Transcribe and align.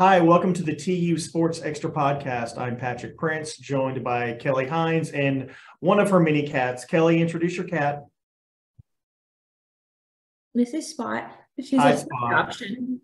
Hi, 0.00 0.18
welcome 0.18 0.54
to 0.54 0.62
the 0.62 0.74
TU 0.74 1.18
Sports 1.18 1.60
Extra 1.60 1.90
podcast. 1.90 2.56
I'm 2.56 2.78
Patrick 2.78 3.18
Prince, 3.18 3.58
joined 3.58 4.02
by 4.02 4.32
Kelly 4.32 4.66
Hines 4.66 5.10
and 5.10 5.50
one 5.80 6.00
of 6.00 6.08
her 6.08 6.18
mini 6.18 6.48
cats. 6.48 6.86
Kelly, 6.86 7.20
introduce 7.20 7.54
your 7.54 7.66
cat. 7.66 8.06
This 10.54 10.72
is 10.72 10.88
Spot. 10.88 11.30
She's 11.60 11.78
Hi, 11.78 11.90
a 11.90 11.98
Spot. 11.98 12.32
option. 12.32 13.02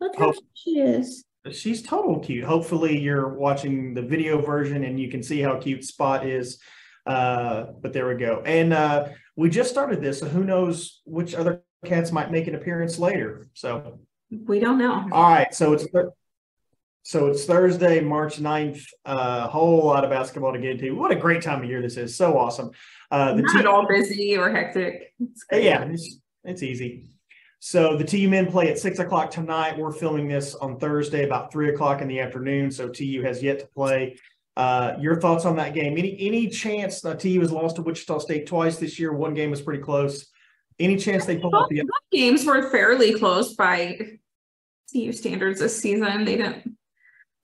Look 0.00 0.16
how 0.16 0.32
cute 0.32 0.44
she 0.54 0.70
is. 0.80 1.22
She's 1.50 1.82
total 1.82 2.18
cute. 2.18 2.46
Hopefully, 2.46 2.98
you're 2.98 3.28
watching 3.28 3.92
the 3.92 4.00
video 4.00 4.40
version 4.40 4.84
and 4.84 4.98
you 4.98 5.10
can 5.10 5.22
see 5.22 5.42
how 5.42 5.58
cute 5.58 5.84
Spot 5.84 6.26
is. 6.26 6.58
Uh, 7.04 7.64
but 7.82 7.92
there 7.92 8.08
we 8.08 8.14
go. 8.14 8.42
And 8.46 8.72
uh, 8.72 9.08
we 9.36 9.50
just 9.50 9.68
started 9.68 10.00
this, 10.00 10.20
so 10.20 10.28
who 10.28 10.44
knows 10.44 11.02
which 11.04 11.34
other 11.34 11.62
cats 11.84 12.10
might 12.10 12.30
make 12.30 12.46
an 12.46 12.54
appearance 12.54 12.98
later. 12.98 13.48
So 13.52 14.00
We 14.30 14.60
don't 14.60 14.78
know. 14.78 15.06
All 15.12 15.28
right, 15.28 15.52
so 15.54 15.74
it's 15.74 15.86
so 17.04 17.26
it's 17.26 17.44
Thursday, 17.44 18.00
March 18.00 18.40
9th. 18.40 18.84
A 19.04 19.08
uh, 19.08 19.48
whole 19.48 19.84
lot 19.84 20.04
of 20.04 20.10
basketball 20.10 20.52
to 20.52 20.58
get 20.58 20.72
into. 20.72 20.94
What 20.94 21.10
a 21.10 21.16
great 21.16 21.42
time 21.42 21.62
of 21.62 21.68
year 21.68 21.82
this 21.82 21.96
is. 21.96 22.14
So 22.16 22.38
awesome. 22.38 22.70
Uh, 23.10 23.34
the 23.34 23.42
Not 23.42 23.52
team, 23.52 23.60
at 23.60 23.66
all 23.66 23.86
busy 23.88 24.36
or 24.36 24.50
hectic. 24.50 25.12
It's 25.18 25.44
yeah, 25.50 25.82
it's, 25.82 26.18
it's 26.44 26.62
easy. 26.62 27.08
So 27.58 27.96
the 27.96 28.04
TU 28.04 28.28
men 28.28 28.50
play 28.50 28.70
at 28.70 28.78
six 28.78 29.00
o'clock 29.00 29.30
tonight. 29.30 29.76
We're 29.76 29.92
filming 29.92 30.28
this 30.28 30.54
on 30.54 30.78
Thursday 30.78 31.24
about 31.24 31.52
three 31.52 31.70
o'clock 31.70 32.02
in 32.02 32.08
the 32.08 32.20
afternoon. 32.20 32.70
So 32.70 32.88
TU 32.88 33.22
has 33.22 33.42
yet 33.42 33.58
to 33.60 33.66
play. 33.66 34.16
Uh, 34.56 34.94
your 35.00 35.20
thoughts 35.20 35.44
on 35.44 35.56
that 35.56 35.74
game? 35.74 35.98
Any 35.98 36.16
any 36.20 36.48
chance 36.48 37.04
uh, 37.04 37.14
TU 37.14 37.40
has 37.40 37.50
lost 37.50 37.76
to 37.76 37.82
Wichita 37.82 38.18
State 38.18 38.46
twice 38.46 38.76
this 38.76 38.98
year? 38.98 39.12
One 39.12 39.34
game 39.34 39.50
was 39.50 39.62
pretty 39.62 39.82
close. 39.82 40.26
Any 40.78 40.96
chance 40.96 41.24
they 41.24 41.38
pull 41.38 41.54
up 41.54 41.68
the? 41.68 41.80
Both 41.80 42.10
games 42.12 42.44
were 42.44 42.70
fairly 42.70 43.12
close 43.14 43.54
by 43.54 44.18
TU 44.92 45.12
standards 45.12 45.60
this 45.60 45.78
season. 45.78 46.24
They 46.24 46.36
didn't 46.36 46.76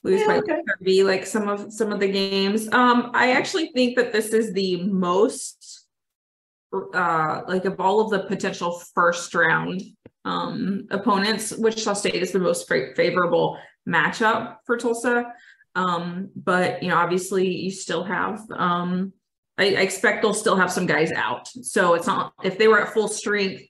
lose 0.04 0.20
Yeah, 0.20 0.26
by 0.26 0.36
okay. 0.38 0.62
30 0.80 1.04
like 1.04 1.26
some 1.26 1.48
of 1.48 1.72
some 1.72 1.92
of 1.92 2.00
the 2.00 2.10
games. 2.10 2.68
Um, 2.72 3.10
I 3.14 3.32
actually 3.32 3.72
think 3.74 3.96
that 3.96 4.12
this 4.12 4.32
is 4.32 4.52
the 4.52 4.82
most 4.84 5.86
uh 6.92 7.42
like 7.48 7.64
of 7.64 7.80
all 7.80 8.00
of 8.00 8.10
the 8.10 8.28
potential 8.28 8.82
first 8.94 9.34
round 9.34 9.80
um 10.24 10.86
opponents, 10.90 11.52
Wichita 11.52 11.94
State 11.94 12.16
is 12.16 12.32
the 12.32 12.38
most 12.38 12.68
fa- 12.68 12.94
favorable 12.94 13.58
matchup 13.88 14.56
for 14.66 14.76
Tulsa. 14.76 15.32
Um, 15.74 16.30
but 16.36 16.82
you 16.82 16.88
know, 16.88 16.96
obviously 16.96 17.48
you 17.48 17.70
still 17.70 18.04
have 18.04 18.40
um 18.50 19.12
I, 19.56 19.74
I 19.74 19.80
expect 19.80 20.22
they'll 20.22 20.34
still 20.34 20.56
have 20.56 20.70
some 20.70 20.86
guys 20.86 21.10
out. 21.12 21.48
So 21.48 21.94
it's 21.94 22.06
not 22.06 22.32
if 22.44 22.58
they 22.58 22.68
were 22.68 22.80
at 22.80 22.92
full 22.92 23.08
strength, 23.08 23.62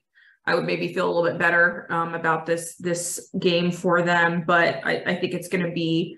I 0.45 0.55
would 0.55 0.65
maybe 0.65 0.93
feel 0.93 1.05
a 1.05 1.11
little 1.11 1.29
bit 1.29 1.39
better 1.39 1.87
um, 1.89 2.15
about 2.15 2.45
this 2.45 2.75
this 2.75 3.29
game 3.39 3.71
for 3.71 4.01
them. 4.01 4.43
But 4.45 4.81
I, 4.83 5.03
I 5.05 5.15
think 5.15 5.33
it's 5.33 5.47
going 5.47 5.65
to 5.65 5.71
be 5.71 6.17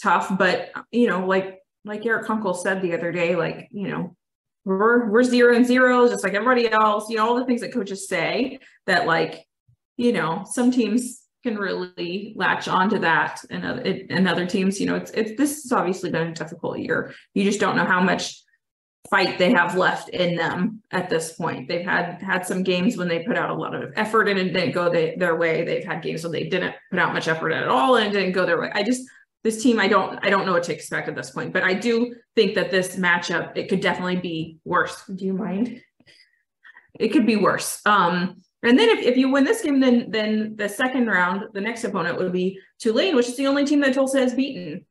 tough. 0.00 0.36
But 0.38 0.70
you 0.90 1.08
know, 1.08 1.26
like 1.26 1.58
like 1.84 2.04
Eric 2.04 2.26
Konkol 2.26 2.56
said 2.56 2.82
the 2.82 2.94
other 2.94 3.12
day, 3.12 3.36
like 3.36 3.68
you 3.70 3.88
know, 3.88 4.16
we're 4.64 5.08
we're 5.10 5.22
zero 5.22 5.54
and 5.54 5.66
zeros, 5.66 6.10
just 6.10 6.24
like 6.24 6.34
everybody 6.34 6.70
else. 6.70 7.08
You 7.08 7.16
know, 7.16 7.28
all 7.28 7.36
the 7.36 7.44
things 7.44 7.60
that 7.60 7.72
coaches 7.72 8.08
say 8.08 8.58
that 8.86 9.06
like 9.06 9.46
you 9.96 10.12
know 10.12 10.44
some 10.50 10.70
teams 10.70 11.22
can 11.42 11.56
really 11.56 12.34
latch 12.36 12.68
onto 12.68 12.98
that 12.98 13.40
and 13.50 13.64
other, 13.64 13.80
it, 13.80 14.06
and 14.10 14.28
other 14.28 14.44
teams 14.44 14.78
you 14.78 14.84
know 14.84 14.94
it's 14.94 15.10
it's 15.12 15.32
this 15.38 15.62
has 15.62 15.72
obviously 15.72 16.10
been 16.10 16.28
a 16.28 16.34
difficult 16.34 16.78
year 16.78 17.14
you 17.32 17.44
just 17.44 17.58
don't 17.58 17.76
know 17.76 17.84
how 17.86 17.98
much 17.98 18.42
fight 19.08 19.38
they 19.38 19.50
have 19.50 19.76
left 19.76 20.08
in 20.10 20.36
them 20.36 20.82
at 20.90 21.08
this 21.08 21.32
point. 21.32 21.68
They've 21.68 21.84
had 21.84 22.22
had 22.22 22.46
some 22.46 22.62
games 22.62 22.96
when 22.96 23.08
they 23.08 23.24
put 23.24 23.36
out 23.36 23.50
a 23.50 23.54
lot 23.54 23.74
of 23.74 23.92
effort 23.96 24.28
and 24.28 24.38
it 24.38 24.52
didn't 24.52 24.72
go 24.72 24.90
they, 24.90 25.16
their 25.16 25.36
way. 25.36 25.64
They've 25.64 25.84
had 25.84 26.02
games 26.02 26.22
when 26.22 26.32
they 26.32 26.48
didn't 26.48 26.74
put 26.90 26.98
out 26.98 27.12
much 27.12 27.26
effort 27.26 27.50
at 27.50 27.66
all 27.66 27.96
and 27.96 28.06
it 28.06 28.18
didn't 28.18 28.32
go 28.32 28.46
their 28.46 28.60
way. 28.60 28.70
I 28.72 28.82
just 28.82 29.08
this 29.42 29.62
team 29.62 29.80
I 29.80 29.88
don't 29.88 30.18
I 30.22 30.30
don't 30.30 30.46
know 30.46 30.52
what 30.52 30.64
to 30.64 30.74
expect 30.74 31.08
at 31.08 31.16
this 31.16 31.30
point, 31.30 31.52
but 31.52 31.62
I 31.62 31.74
do 31.74 32.14
think 32.34 32.54
that 32.54 32.70
this 32.70 32.96
matchup 32.96 33.56
it 33.56 33.68
could 33.68 33.80
definitely 33.80 34.16
be 34.16 34.58
worse. 34.64 35.02
Do 35.06 35.24
you 35.24 35.32
mind? 35.32 35.82
It 36.98 37.08
could 37.08 37.26
be 37.26 37.36
worse. 37.36 37.80
Um 37.86 38.42
and 38.62 38.78
then 38.78 38.90
if, 38.90 39.06
if 39.06 39.16
you 39.16 39.30
win 39.30 39.44
this 39.44 39.62
game, 39.62 39.80
then 39.80 40.10
then 40.10 40.54
the 40.56 40.68
second 40.68 41.06
round, 41.06 41.44
the 41.54 41.60
next 41.60 41.84
opponent 41.84 42.18
would 42.18 42.32
be 42.32 42.58
Tulane, 42.78 43.16
which 43.16 43.28
is 43.28 43.36
the 43.36 43.46
only 43.46 43.64
team 43.64 43.80
that 43.80 43.94
Tulsa 43.94 44.20
has 44.20 44.34
beaten 44.34 44.84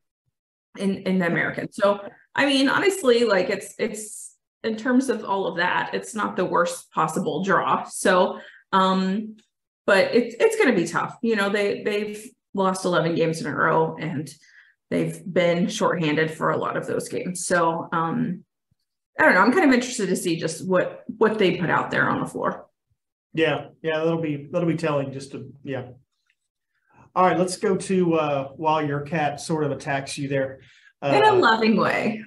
in 0.78 0.96
in 0.98 1.18
the 1.18 1.26
American. 1.26 1.70
So 1.72 2.00
I 2.34 2.46
mean, 2.46 2.68
honestly, 2.68 3.24
like 3.24 3.50
it's 3.50 3.74
it's 3.78 4.36
in 4.62 4.76
terms 4.76 5.08
of 5.08 5.24
all 5.24 5.46
of 5.46 5.56
that, 5.56 5.90
it's 5.94 6.14
not 6.14 6.36
the 6.36 6.44
worst 6.44 6.90
possible 6.90 7.42
draw. 7.42 7.84
So, 7.84 8.40
um, 8.72 9.36
but 9.86 10.14
it's 10.14 10.34
it's 10.38 10.56
going 10.56 10.68
to 10.68 10.80
be 10.80 10.86
tough. 10.86 11.16
You 11.22 11.36
know, 11.36 11.48
they 11.48 11.82
they've 11.82 12.30
lost 12.54 12.84
eleven 12.84 13.14
games 13.14 13.40
in 13.40 13.46
a 13.46 13.54
row, 13.54 13.96
and 13.98 14.28
they've 14.90 15.20
been 15.24 15.68
shorthanded 15.68 16.30
for 16.30 16.50
a 16.50 16.56
lot 16.56 16.76
of 16.76 16.86
those 16.86 17.08
games. 17.08 17.46
So, 17.46 17.88
um, 17.92 18.44
I 19.18 19.24
don't 19.24 19.34
know. 19.34 19.40
I'm 19.40 19.52
kind 19.52 19.66
of 19.68 19.72
interested 19.74 20.08
to 20.08 20.16
see 20.16 20.38
just 20.38 20.66
what 20.66 21.04
what 21.18 21.38
they 21.38 21.56
put 21.56 21.70
out 21.70 21.90
there 21.90 22.08
on 22.08 22.20
the 22.20 22.26
floor. 22.26 22.66
Yeah, 23.34 23.68
yeah, 23.82 23.98
that'll 23.98 24.20
be 24.20 24.48
that'll 24.50 24.68
be 24.68 24.76
telling. 24.76 25.12
Just 25.12 25.32
to 25.32 25.52
yeah. 25.62 25.88
All 27.14 27.24
right, 27.26 27.38
let's 27.38 27.56
go 27.56 27.76
to 27.76 28.14
uh, 28.14 28.48
while 28.56 28.86
your 28.86 29.00
cat 29.00 29.40
sort 29.40 29.64
of 29.64 29.72
attacks 29.72 30.16
you 30.16 30.28
there. 30.28 30.60
Uh, 31.02 31.12
In 31.16 31.24
a 31.24 31.32
loving 31.34 31.76
way. 31.76 32.22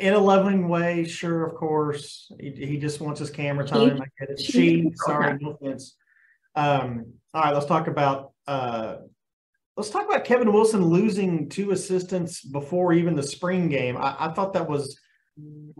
in 0.00 0.12
a 0.12 0.18
loving 0.18 0.68
way, 0.68 1.04
sure, 1.04 1.46
of 1.46 1.54
course. 1.54 2.30
He, 2.38 2.50
he 2.50 2.76
just 2.76 3.00
wants 3.00 3.18
his 3.20 3.30
camera 3.30 3.66
time. 3.66 3.92
I 4.02 4.06
get 4.18 4.30
it. 4.30 4.40
She- 4.40 4.52
She, 4.52 4.92
sorry, 4.94 5.38
no 5.40 5.52
offense. 5.60 5.96
Um, 6.54 7.14
all 7.32 7.42
right, 7.44 7.54
let's 7.54 7.66
talk 7.66 7.86
about 7.86 8.32
uh, 8.46 8.96
let's 9.76 9.90
talk 9.90 10.06
about 10.06 10.24
Kevin 10.24 10.52
Wilson 10.52 10.84
losing 10.84 11.48
two 11.48 11.72
assistants 11.72 12.40
before 12.40 12.92
even 12.92 13.14
the 13.14 13.22
spring 13.22 13.68
game. 13.68 13.96
I, 13.96 14.16
I 14.18 14.32
thought 14.32 14.54
that 14.54 14.68
was 14.68 14.98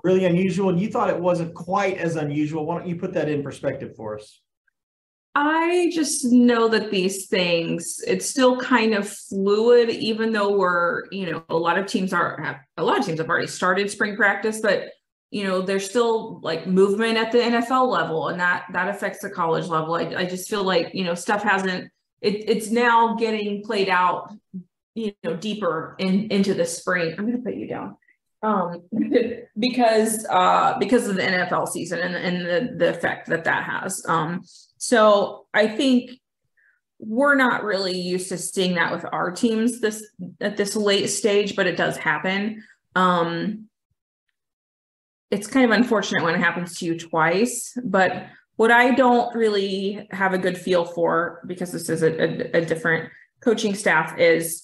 really 0.04 0.26
unusual, 0.26 0.68
and 0.68 0.78
you 0.78 0.88
thought 0.88 1.08
it 1.08 1.18
wasn't 1.18 1.54
quite 1.54 1.96
as 1.96 2.16
unusual. 2.16 2.66
Why 2.66 2.78
don't 2.78 2.88
you 2.88 2.96
put 2.96 3.14
that 3.14 3.28
in 3.28 3.42
perspective 3.42 3.96
for 3.96 4.18
us? 4.18 4.40
I 5.38 5.90
just 5.92 6.24
know 6.24 6.66
that 6.68 6.90
these 6.90 7.26
things, 7.26 8.00
it's 8.06 8.28
still 8.28 8.58
kind 8.58 8.94
of 8.94 9.08
fluid, 9.08 9.90
even 9.90 10.32
though 10.32 10.56
we're, 10.56 11.04
you 11.10 11.30
know, 11.30 11.44
a 11.50 11.56
lot 11.56 11.78
of 11.78 11.86
teams 11.86 12.14
are, 12.14 12.40
have, 12.42 12.56
a 12.78 12.82
lot 12.82 12.98
of 12.98 13.04
teams 13.04 13.18
have 13.18 13.28
already 13.28 13.46
started 13.46 13.90
spring 13.90 14.16
practice, 14.16 14.60
but, 14.62 14.84
you 15.30 15.44
know, 15.44 15.60
there's 15.60 15.88
still 15.88 16.40
like 16.40 16.66
movement 16.66 17.18
at 17.18 17.32
the 17.32 17.38
NFL 17.38 17.86
level 17.88 18.28
and 18.28 18.40
that, 18.40 18.64
that 18.72 18.88
affects 18.88 19.20
the 19.20 19.28
college 19.28 19.66
level. 19.66 19.94
I, 19.94 20.04
I 20.16 20.24
just 20.24 20.48
feel 20.48 20.64
like, 20.64 20.94
you 20.94 21.04
know, 21.04 21.14
stuff 21.14 21.42
hasn't, 21.42 21.90
it, 22.20 22.48
it's 22.48 22.70
now 22.70 23.14
getting 23.14 23.62
played 23.62 23.88
out, 23.88 24.32
you 24.94 25.12
know, 25.22 25.36
deeper 25.36 25.94
in, 25.98 26.28
into 26.30 26.54
the 26.54 26.64
spring. 26.64 27.14
I'm 27.18 27.26
going 27.26 27.36
to 27.36 27.42
put 27.42 27.54
you 27.54 27.68
down. 27.68 27.96
Um 28.42 28.82
because 29.58 30.26
uh 30.28 30.78
because 30.78 31.08
of 31.08 31.16
the 31.16 31.22
NFL 31.22 31.68
season 31.68 32.00
and, 32.00 32.14
and 32.14 32.46
the 32.46 32.76
the 32.76 32.90
effect 32.90 33.28
that 33.28 33.44
that 33.44 33.64
has. 33.64 34.04
Um 34.06 34.42
so 34.76 35.46
I 35.54 35.68
think 35.68 36.10
we're 36.98 37.34
not 37.34 37.64
really 37.64 37.98
used 37.98 38.28
to 38.28 38.38
seeing 38.38 38.74
that 38.74 38.92
with 38.92 39.04
our 39.10 39.30
teams 39.30 39.80
this 39.80 40.06
at 40.40 40.56
this 40.56 40.76
late 40.76 41.08
stage 41.08 41.56
but 41.56 41.66
it 41.66 41.76
does 41.76 41.96
happen. 41.96 42.62
Um 42.94 43.68
it's 45.30 45.46
kind 45.46 45.70
of 45.70 45.76
unfortunate 45.76 46.22
when 46.22 46.34
it 46.34 46.40
happens 46.40 46.78
to 46.78 46.84
you 46.84 46.98
twice 46.98 47.76
but 47.82 48.26
what 48.56 48.70
I 48.70 48.94
don't 48.94 49.34
really 49.34 50.08
have 50.10 50.32
a 50.32 50.38
good 50.38 50.58
feel 50.58 50.84
for 50.84 51.42
because 51.46 51.72
this 51.72 51.88
is 51.88 52.02
a, 52.02 52.56
a, 52.56 52.62
a 52.62 52.64
different 52.64 53.10
coaching 53.40 53.74
staff 53.74 54.18
is 54.18 54.62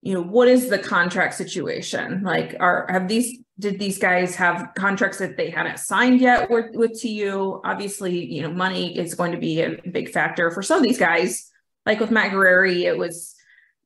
you 0.00 0.14
know 0.14 0.22
what 0.22 0.46
is 0.46 0.68
the 0.68 0.78
contract 0.78 1.34
situation? 1.34 2.22
Like 2.22 2.54
are 2.60 2.86
have 2.88 3.08
these 3.08 3.38
did 3.58 3.80
these 3.80 3.98
guys 3.98 4.36
have 4.36 4.70
contracts 4.76 5.18
that 5.18 5.36
they 5.36 5.50
hadn't 5.50 5.80
signed 5.80 6.20
yet 6.20 6.48
with, 6.48 6.66
with 6.74 7.00
tu 7.00 7.60
obviously 7.64 8.24
you 8.24 8.42
know 8.42 8.50
money 8.50 8.96
is 8.96 9.14
going 9.14 9.32
to 9.32 9.38
be 9.38 9.60
a 9.60 9.80
big 9.90 10.10
factor 10.10 10.50
for 10.52 10.62
some 10.62 10.78
of 10.78 10.84
these 10.84 10.98
guys. 10.98 11.50
Like 11.84 11.98
with 12.00 12.10
matt 12.10 12.32
Guerrieri, 12.32 12.82
it 12.82 12.96
was 12.96 13.34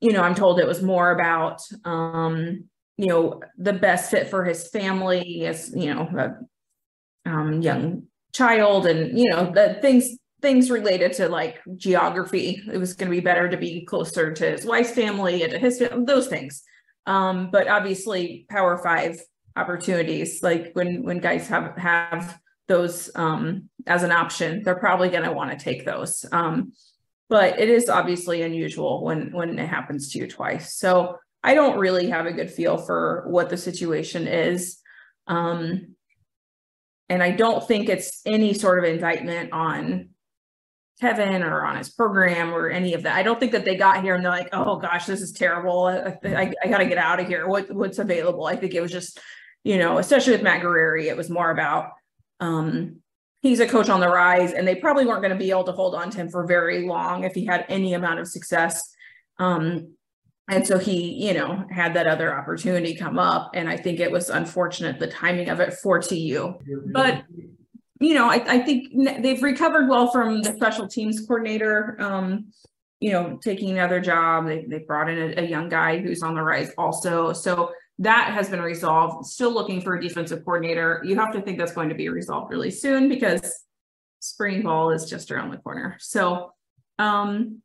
you 0.03 0.12
know 0.12 0.21
i'm 0.21 0.34
told 0.34 0.59
it 0.59 0.66
was 0.66 0.83
more 0.83 1.13
about 1.13 1.63
um 1.84 2.65
you 2.98 3.07
know 3.07 3.41
the 3.57 3.72
best 3.72 4.10
fit 4.10 4.28
for 4.28 4.45
his 4.45 4.69
family 4.69 5.47
as 5.47 5.72
you 5.74 5.95
know 5.95 6.03
a 6.19 7.30
um, 7.30 7.63
young 7.63 8.09
child 8.33 8.87
and 8.87 9.19
you 9.19 9.29
know 9.31 9.51
the 9.53 9.79
things 9.83 10.17
things 10.43 10.71
related 10.71 11.13
to 11.15 11.29
like 11.29 11.61
geography. 11.77 12.61
It 12.71 12.79
was 12.79 12.95
going 12.95 13.11
to 13.11 13.17
be 13.17 13.21
better 13.21 13.49
to 13.49 13.57
be 13.57 13.84
closer 13.84 14.33
to 14.33 14.51
his 14.51 14.67
wife's 14.67 14.91
family 14.91 15.43
and 15.43 15.53
to 15.53 15.59
his 15.59 15.79
family 15.79 16.05
those 16.05 16.27
things. 16.27 16.63
Um, 17.07 17.51
but 17.51 17.69
obviously, 17.69 18.47
Power 18.51 18.79
Five 18.79 19.21
opportunities, 19.57 20.43
like 20.43 20.71
when 20.75 21.03
when 21.05 21.19
guys 21.19 21.49
have 21.49 21.77
have 21.79 22.39
those 22.69 23.11
um, 23.15 23.69
as 23.87 24.03
an 24.03 24.13
option, 24.13 24.63
they're 24.63 24.75
probably 24.77 25.09
going 25.09 25.25
to 25.25 25.33
want 25.33 25.57
to 25.57 25.65
take 25.65 25.84
those. 25.84 26.25
Um, 26.33 26.73
but 27.29 27.59
it 27.59 27.71
is 27.71 27.89
obviously 27.89 28.43
unusual 28.43 29.05
when 29.05 29.33
when 29.33 29.59
it 29.59 29.69
happens 29.69 30.13
to 30.13 30.19
you 30.19 30.27
twice. 30.27 30.75
So 30.77 31.19
I 31.43 31.55
don't 31.55 31.79
really 31.79 32.11
have 32.11 32.27
a 32.27 32.33
good 32.33 32.51
feel 32.51 32.79
for 32.79 33.25
what 33.29 33.51
the 33.51 33.57
situation 33.57 34.29
is. 34.29 34.79
Um, 35.27 35.97
and 37.12 37.22
I 37.22 37.30
don't 37.30 37.66
think 37.68 37.91
it's 37.91 38.22
any 38.24 38.54
sort 38.54 38.78
of 38.78 38.86
indictment 38.86 39.53
on 39.53 40.09
Kevin 40.98 41.42
or 41.42 41.62
on 41.62 41.76
his 41.76 41.91
program 41.91 42.54
or 42.54 42.70
any 42.70 42.94
of 42.94 43.03
that. 43.03 43.16
I 43.16 43.22
don't 43.22 43.38
think 43.38 43.53
that 43.53 43.66
they 43.66 43.76
got 43.76 44.03
here 44.03 44.14
and 44.14 44.24
they're 44.24 44.32
like, 44.32 44.48
oh 44.54 44.76
gosh, 44.76 45.04
this 45.04 45.20
is 45.20 45.32
terrible. 45.32 45.84
I, 45.84 46.16
I, 46.24 46.54
I 46.64 46.68
got 46.68 46.78
to 46.78 46.86
get 46.86 46.97
out 46.97 47.20
of 47.20 47.26
here. 47.26 47.47
What 47.47 47.70
what's 47.70 47.98
available? 47.98 48.47
I 48.47 48.56
think 48.56 48.72
it 48.72 48.80
was 48.80 48.91
just, 48.91 49.20
you 49.62 49.76
know, 49.76 49.98
especially 49.98 50.32
with 50.32 50.42
Matt 50.42 50.62
Guerrieri, 50.62 51.04
it 51.04 51.16
was 51.16 51.28
more 51.28 51.50
about 51.50 51.91
um, 52.41 53.03
he's 53.42 53.60
a 53.60 53.66
coach 53.66 53.91
on 53.91 54.00
the 54.00 54.09
rise, 54.09 54.53
and 54.53 54.66
they 54.66 54.76
probably 54.76 55.04
weren't 55.04 55.20
going 55.20 55.34
to 55.34 55.38
be 55.38 55.50
able 55.50 55.64
to 55.64 55.72
hold 55.72 55.94
on 55.94 56.09
to 56.09 56.16
him 56.16 56.30
for 56.30 56.47
very 56.47 56.86
long 56.86 57.24
if 57.24 57.34
he 57.34 57.44
had 57.44 57.66
any 57.68 57.92
amount 57.92 58.20
of 58.20 58.26
success. 58.26 58.82
Um, 59.38 59.97
and 60.48 60.66
so 60.66 60.78
he, 60.78 61.27
you 61.27 61.34
know, 61.34 61.65
had 61.71 61.94
that 61.94 62.06
other 62.06 62.36
opportunity 62.36 62.94
come 62.94 63.18
up, 63.18 63.53
and 63.54 63.68
I 63.68 63.77
think 63.77 64.00
it 64.00 64.10
was 64.10 64.28
unfortunate 64.28 64.98
the 64.98 65.06
timing 65.06 65.48
of 65.48 65.60
it 65.60 65.74
for 65.74 66.00
TU. 66.00 66.54
But 66.92 67.24
you 68.00 68.15
know, 68.15 68.28
I, 68.28 68.42
I 68.47 68.59
think 68.59 68.89
they've 69.22 69.42
recovered 69.42 69.89
well 69.89 70.10
from 70.10 70.42
the 70.42 70.53
special 70.54 70.89
teams 70.89 71.24
coordinator. 71.27 71.97
Um, 72.00 72.53
you 72.98 73.10
know, 73.10 73.39
taking 73.42 73.71
another 73.71 74.00
job. 74.00 74.47
They 74.47 74.65
they 74.65 74.78
brought 74.78 75.09
in 75.09 75.18
a, 75.18 75.42
a 75.42 75.47
young 75.47 75.68
guy 75.68 75.98
who's 75.98 76.22
on 76.22 76.34
the 76.34 76.42
rise 76.42 76.71
also. 76.77 77.33
So 77.33 77.72
that 77.98 78.33
has 78.33 78.48
been 78.48 78.60
resolved. 78.60 79.27
Still 79.27 79.53
looking 79.53 79.80
for 79.80 79.95
a 79.95 80.00
defensive 80.00 80.45
coordinator. 80.45 81.03
You 81.04 81.16
have 81.16 81.33
to 81.33 81.41
think 81.41 81.59
that's 81.59 81.72
going 81.72 81.88
to 81.88 81.95
be 81.95 82.09
resolved 82.09 82.50
really 82.50 82.71
soon 82.71 83.09
because 83.09 83.65
spring 84.18 84.62
ball 84.62 84.91
is 84.91 85.09
just 85.09 85.30
around 85.30 85.50
the 85.50 85.59
corner. 85.59 85.97
So 86.00 86.53
um 86.98 87.62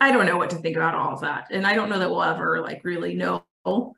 I 0.00 0.12
don't 0.12 0.26
know 0.26 0.38
what 0.38 0.50
to 0.50 0.56
think 0.56 0.76
about 0.76 0.94
all 0.94 1.12
of 1.12 1.20
that. 1.20 1.48
And 1.50 1.66
I 1.66 1.74
don't 1.74 1.90
know 1.90 1.98
that 1.98 2.10
we'll 2.10 2.22
ever 2.22 2.60
like 2.60 2.82
really 2.84 3.14
know 3.14 3.44
or, 3.64 3.94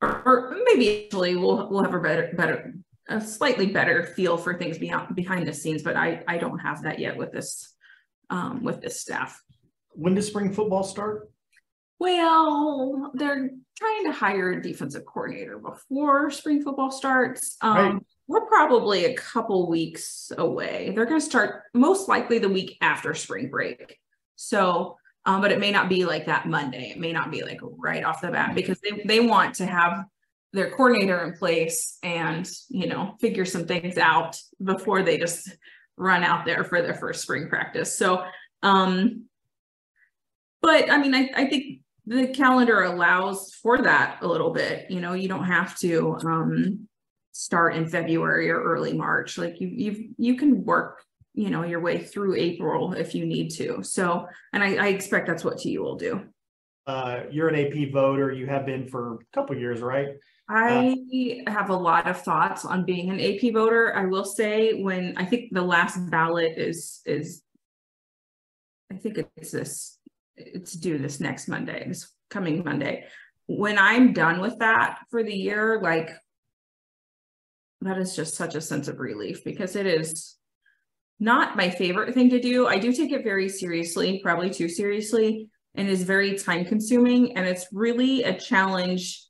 or 0.00 0.56
maybe 0.64 1.06
actually 1.06 1.36
we'll 1.36 1.68
we'll 1.68 1.82
have 1.82 1.94
a 1.94 2.00
better 2.00 2.30
better 2.34 2.74
a 3.08 3.20
slightly 3.20 3.66
better 3.66 4.04
feel 4.04 4.36
for 4.36 4.56
things 4.56 4.78
beyond 4.78 5.14
behind 5.16 5.46
the 5.46 5.52
scenes, 5.52 5.82
but 5.82 5.96
I 5.96 6.22
I 6.28 6.38
don't 6.38 6.58
have 6.58 6.82
that 6.82 6.98
yet 6.98 7.16
with 7.16 7.32
this 7.32 7.74
um 8.30 8.62
with 8.62 8.80
this 8.80 9.00
staff. 9.00 9.42
When 9.90 10.14
does 10.14 10.28
spring 10.28 10.52
football 10.52 10.84
start? 10.84 11.30
Well, 11.98 13.10
they're 13.14 13.50
trying 13.76 14.04
to 14.04 14.12
hire 14.12 14.52
a 14.52 14.62
defensive 14.62 15.04
coordinator 15.04 15.58
before 15.58 16.30
spring 16.30 16.62
football 16.62 16.92
starts. 16.92 17.56
Um, 17.60 17.76
right. 17.76 18.02
We're 18.28 18.46
probably 18.46 19.06
a 19.06 19.14
couple 19.14 19.68
weeks 19.68 20.30
away. 20.36 20.92
They're 20.94 21.06
going 21.06 21.20
to 21.20 21.26
start 21.26 21.64
most 21.74 22.08
likely 22.08 22.38
the 22.38 22.48
week 22.48 22.76
after 22.80 23.14
spring 23.14 23.50
break. 23.50 23.98
So, 24.36 24.97
um, 25.26 25.40
but 25.40 25.52
it 25.52 25.60
may 25.60 25.70
not 25.70 25.88
be 25.88 26.04
like 26.04 26.26
that 26.26 26.46
Monday. 26.46 26.90
It 26.90 26.98
may 26.98 27.12
not 27.12 27.30
be 27.30 27.42
like 27.42 27.60
right 27.62 28.04
off 28.04 28.20
the 28.20 28.30
bat 28.30 28.54
because 28.54 28.78
they, 28.80 29.02
they 29.04 29.20
want 29.20 29.54
to 29.56 29.66
have 29.66 30.04
their 30.52 30.70
coordinator 30.70 31.22
in 31.24 31.34
place 31.34 31.98
and, 32.02 32.48
you 32.70 32.86
know, 32.86 33.14
figure 33.20 33.44
some 33.44 33.66
things 33.66 33.98
out 33.98 34.40
before 34.62 35.02
they 35.02 35.18
just 35.18 35.54
run 35.96 36.24
out 36.24 36.46
there 36.46 36.64
for 36.64 36.80
their 36.80 36.94
first 36.94 37.20
spring 37.22 37.48
practice. 37.48 37.96
So, 37.98 38.24
um, 38.62 39.24
but 40.62 40.90
I 40.90 40.98
mean, 40.98 41.14
I, 41.14 41.30
I 41.34 41.46
think 41.46 41.80
the 42.06 42.28
calendar 42.28 42.82
allows 42.82 43.52
for 43.62 43.82
that 43.82 44.18
a 44.22 44.26
little 44.26 44.50
bit. 44.50 44.90
You 44.90 45.00
know, 45.00 45.12
you 45.12 45.28
don't 45.28 45.44
have 45.44 45.78
to 45.80 46.16
um, 46.24 46.88
start 47.32 47.76
in 47.76 47.86
February 47.86 48.48
or 48.50 48.62
early 48.62 48.94
March. 48.94 49.36
Like 49.36 49.60
you, 49.60 49.68
you, 49.68 50.08
you 50.16 50.36
can 50.36 50.64
work, 50.64 51.04
you 51.38 51.50
know, 51.50 51.62
your 51.62 51.78
way 51.78 51.98
through 51.98 52.34
April 52.34 52.94
if 52.94 53.14
you 53.14 53.24
need 53.24 53.50
to. 53.50 53.80
So, 53.84 54.26
and 54.52 54.60
I, 54.60 54.74
I 54.74 54.88
expect 54.88 55.28
that's 55.28 55.44
what 55.44 55.60
TU 55.60 55.80
will 55.80 55.94
do. 55.94 56.24
Uh, 56.84 57.20
you're 57.30 57.46
an 57.46 57.54
AP 57.54 57.92
voter. 57.92 58.32
You 58.32 58.48
have 58.48 58.66
been 58.66 58.88
for 58.88 59.14
a 59.14 59.18
couple 59.32 59.56
years, 59.56 59.80
right? 59.80 60.08
I 60.48 60.96
uh, 61.46 61.50
have 61.50 61.70
a 61.70 61.76
lot 61.76 62.08
of 62.08 62.20
thoughts 62.22 62.64
on 62.64 62.84
being 62.84 63.10
an 63.10 63.20
AP 63.20 63.52
voter. 63.52 63.94
I 63.94 64.06
will 64.06 64.24
say 64.24 64.82
when 64.82 65.14
I 65.16 65.26
think 65.26 65.52
the 65.52 65.62
last 65.62 66.10
ballot 66.10 66.58
is 66.58 67.02
is 67.06 67.42
I 68.90 68.96
think 68.96 69.18
it's 69.36 69.52
this 69.52 69.96
it's 70.36 70.72
due 70.72 70.98
this 70.98 71.20
next 71.20 71.46
Monday, 71.46 71.86
this 71.86 72.12
coming 72.30 72.64
Monday. 72.64 73.04
When 73.46 73.78
I'm 73.78 74.12
done 74.12 74.40
with 74.40 74.58
that 74.58 74.98
for 75.10 75.22
the 75.22 75.34
year, 75.34 75.78
like 75.80 76.10
that 77.82 77.98
is 77.98 78.16
just 78.16 78.34
such 78.34 78.56
a 78.56 78.60
sense 78.60 78.88
of 78.88 78.98
relief 78.98 79.44
because 79.44 79.76
it 79.76 79.86
is 79.86 80.37
not 81.20 81.56
my 81.56 81.70
favorite 81.70 82.14
thing 82.14 82.30
to 82.30 82.40
do. 82.40 82.66
I 82.66 82.78
do 82.78 82.92
take 82.92 83.12
it 83.12 83.24
very 83.24 83.48
seriously, 83.48 84.20
probably 84.22 84.50
too 84.50 84.68
seriously, 84.68 85.48
and 85.74 85.88
is 85.88 86.02
very 86.04 86.38
time 86.38 86.64
consuming. 86.64 87.36
And 87.36 87.46
it's 87.46 87.66
really 87.72 88.22
a 88.22 88.38
challenge 88.38 89.24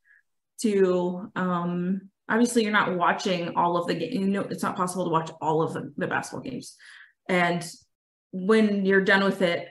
to 0.61 1.31
um 1.37 2.11
obviously 2.29 2.63
you're 2.63 2.73
not 2.73 2.97
watching 2.97 3.55
all 3.57 3.77
of 3.77 3.87
the 3.87 3.95
game. 3.95 4.23
You 4.23 4.29
know, 4.29 4.41
it's 4.43 4.63
not 4.63 4.77
possible 4.77 5.05
to 5.05 5.11
watch 5.11 5.31
all 5.41 5.63
of 5.63 5.73
the, 5.73 5.93
the 5.97 6.07
basketball 6.07 6.43
games. 6.43 6.77
And 7.29 7.67
when 8.33 8.85
you're 8.85 9.05
done 9.05 9.25
with 9.25 9.43
it, 9.43 9.69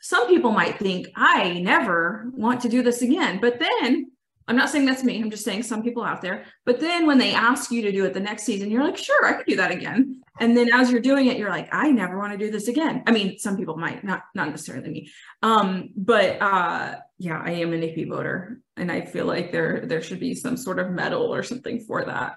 some 0.00 0.28
people 0.28 0.52
might 0.52 0.78
think 0.78 1.08
I 1.16 1.60
never 1.60 2.30
want 2.34 2.60
to 2.62 2.68
do 2.68 2.82
this 2.82 3.02
again. 3.02 3.40
But 3.40 3.58
then 3.58 4.09
I'm 4.50 4.56
not 4.56 4.68
saying 4.68 4.84
that's 4.84 5.04
me. 5.04 5.22
I'm 5.22 5.30
just 5.30 5.44
saying 5.44 5.62
some 5.62 5.80
people 5.80 6.02
out 6.02 6.22
there. 6.22 6.44
But 6.66 6.80
then 6.80 7.06
when 7.06 7.18
they 7.18 7.34
ask 7.34 7.70
you 7.70 7.82
to 7.82 7.92
do 7.92 8.04
it 8.04 8.12
the 8.12 8.18
next 8.18 8.42
season, 8.42 8.68
you're 8.68 8.82
like, 8.82 8.96
sure, 8.96 9.24
I 9.24 9.34
could 9.34 9.46
do 9.46 9.54
that 9.54 9.70
again. 9.70 10.22
And 10.40 10.56
then 10.56 10.72
as 10.74 10.90
you're 10.90 11.00
doing 11.00 11.28
it, 11.28 11.38
you're 11.38 11.50
like, 11.50 11.68
I 11.70 11.92
never 11.92 12.18
want 12.18 12.32
to 12.32 12.38
do 12.38 12.50
this 12.50 12.66
again. 12.66 13.04
I 13.06 13.12
mean, 13.12 13.38
some 13.38 13.56
people 13.56 13.76
might, 13.76 14.02
not 14.02 14.24
not 14.34 14.48
necessarily 14.48 14.90
me. 14.90 15.10
Um, 15.40 15.90
but 15.96 16.42
uh, 16.42 16.96
yeah, 17.18 17.40
I 17.40 17.52
am 17.52 17.72
an 17.72 17.84
AP 17.84 18.08
voter, 18.08 18.60
and 18.76 18.90
I 18.90 19.02
feel 19.02 19.24
like 19.24 19.52
there 19.52 19.86
there 19.86 20.02
should 20.02 20.18
be 20.18 20.34
some 20.34 20.56
sort 20.56 20.80
of 20.80 20.90
medal 20.90 21.32
or 21.32 21.44
something 21.44 21.78
for 21.78 22.04
that. 22.06 22.34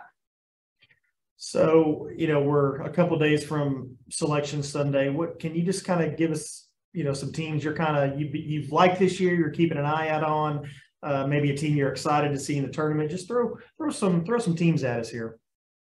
So 1.37 2.09
you 2.15 2.27
know, 2.27 2.43
we're 2.43 2.83
a 2.83 2.91
couple 2.91 3.17
days 3.17 3.43
from 3.43 3.97
Selection 4.11 4.61
Sunday. 4.61 5.09
What 5.09 5.39
can 5.39 5.55
you 5.55 5.63
just 5.63 5.83
kind 5.83 6.03
of 6.03 6.15
give 6.15 6.29
us 6.29 6.67
you 6.93 7.03
know 7.03 7.13
some 7.13 7.33
teams 7.33 7.63
you're 7.63 7.75
kind 7.75 7.97
of 7.97 8.19
you, 8.19 8.27
you've 8.27 8.71
liked 8.71 8.99
this 8.99 9.19
year 9.19 9.33
you're 9.33 9.49
keeping 9.49 9.79
an 9.79 9.85
eye 9.85 10.09
out 10.09 10.23
on 10.23 10.69
uh, 11.03 11.27
maybe 11.27 11.51
a 11.51 11.57
team 11.57 11.75
you're 11.75 11.91
excited 11.91 12.31
to 12.31 12.39
see 12.39 12.57
in 12.57 12.65
the 12.65 12.71
tournament. 12.71 13.09
Just 13.09 13.27
throw 13.27 13.57
throw 13.77 13.89
some 13.89 14.25
throw 14.25 14.39
some 14.39 14.55
teams 14.55 14.83
at 14.83 14.99
us 14.99 15.09
here. 15.09 15.39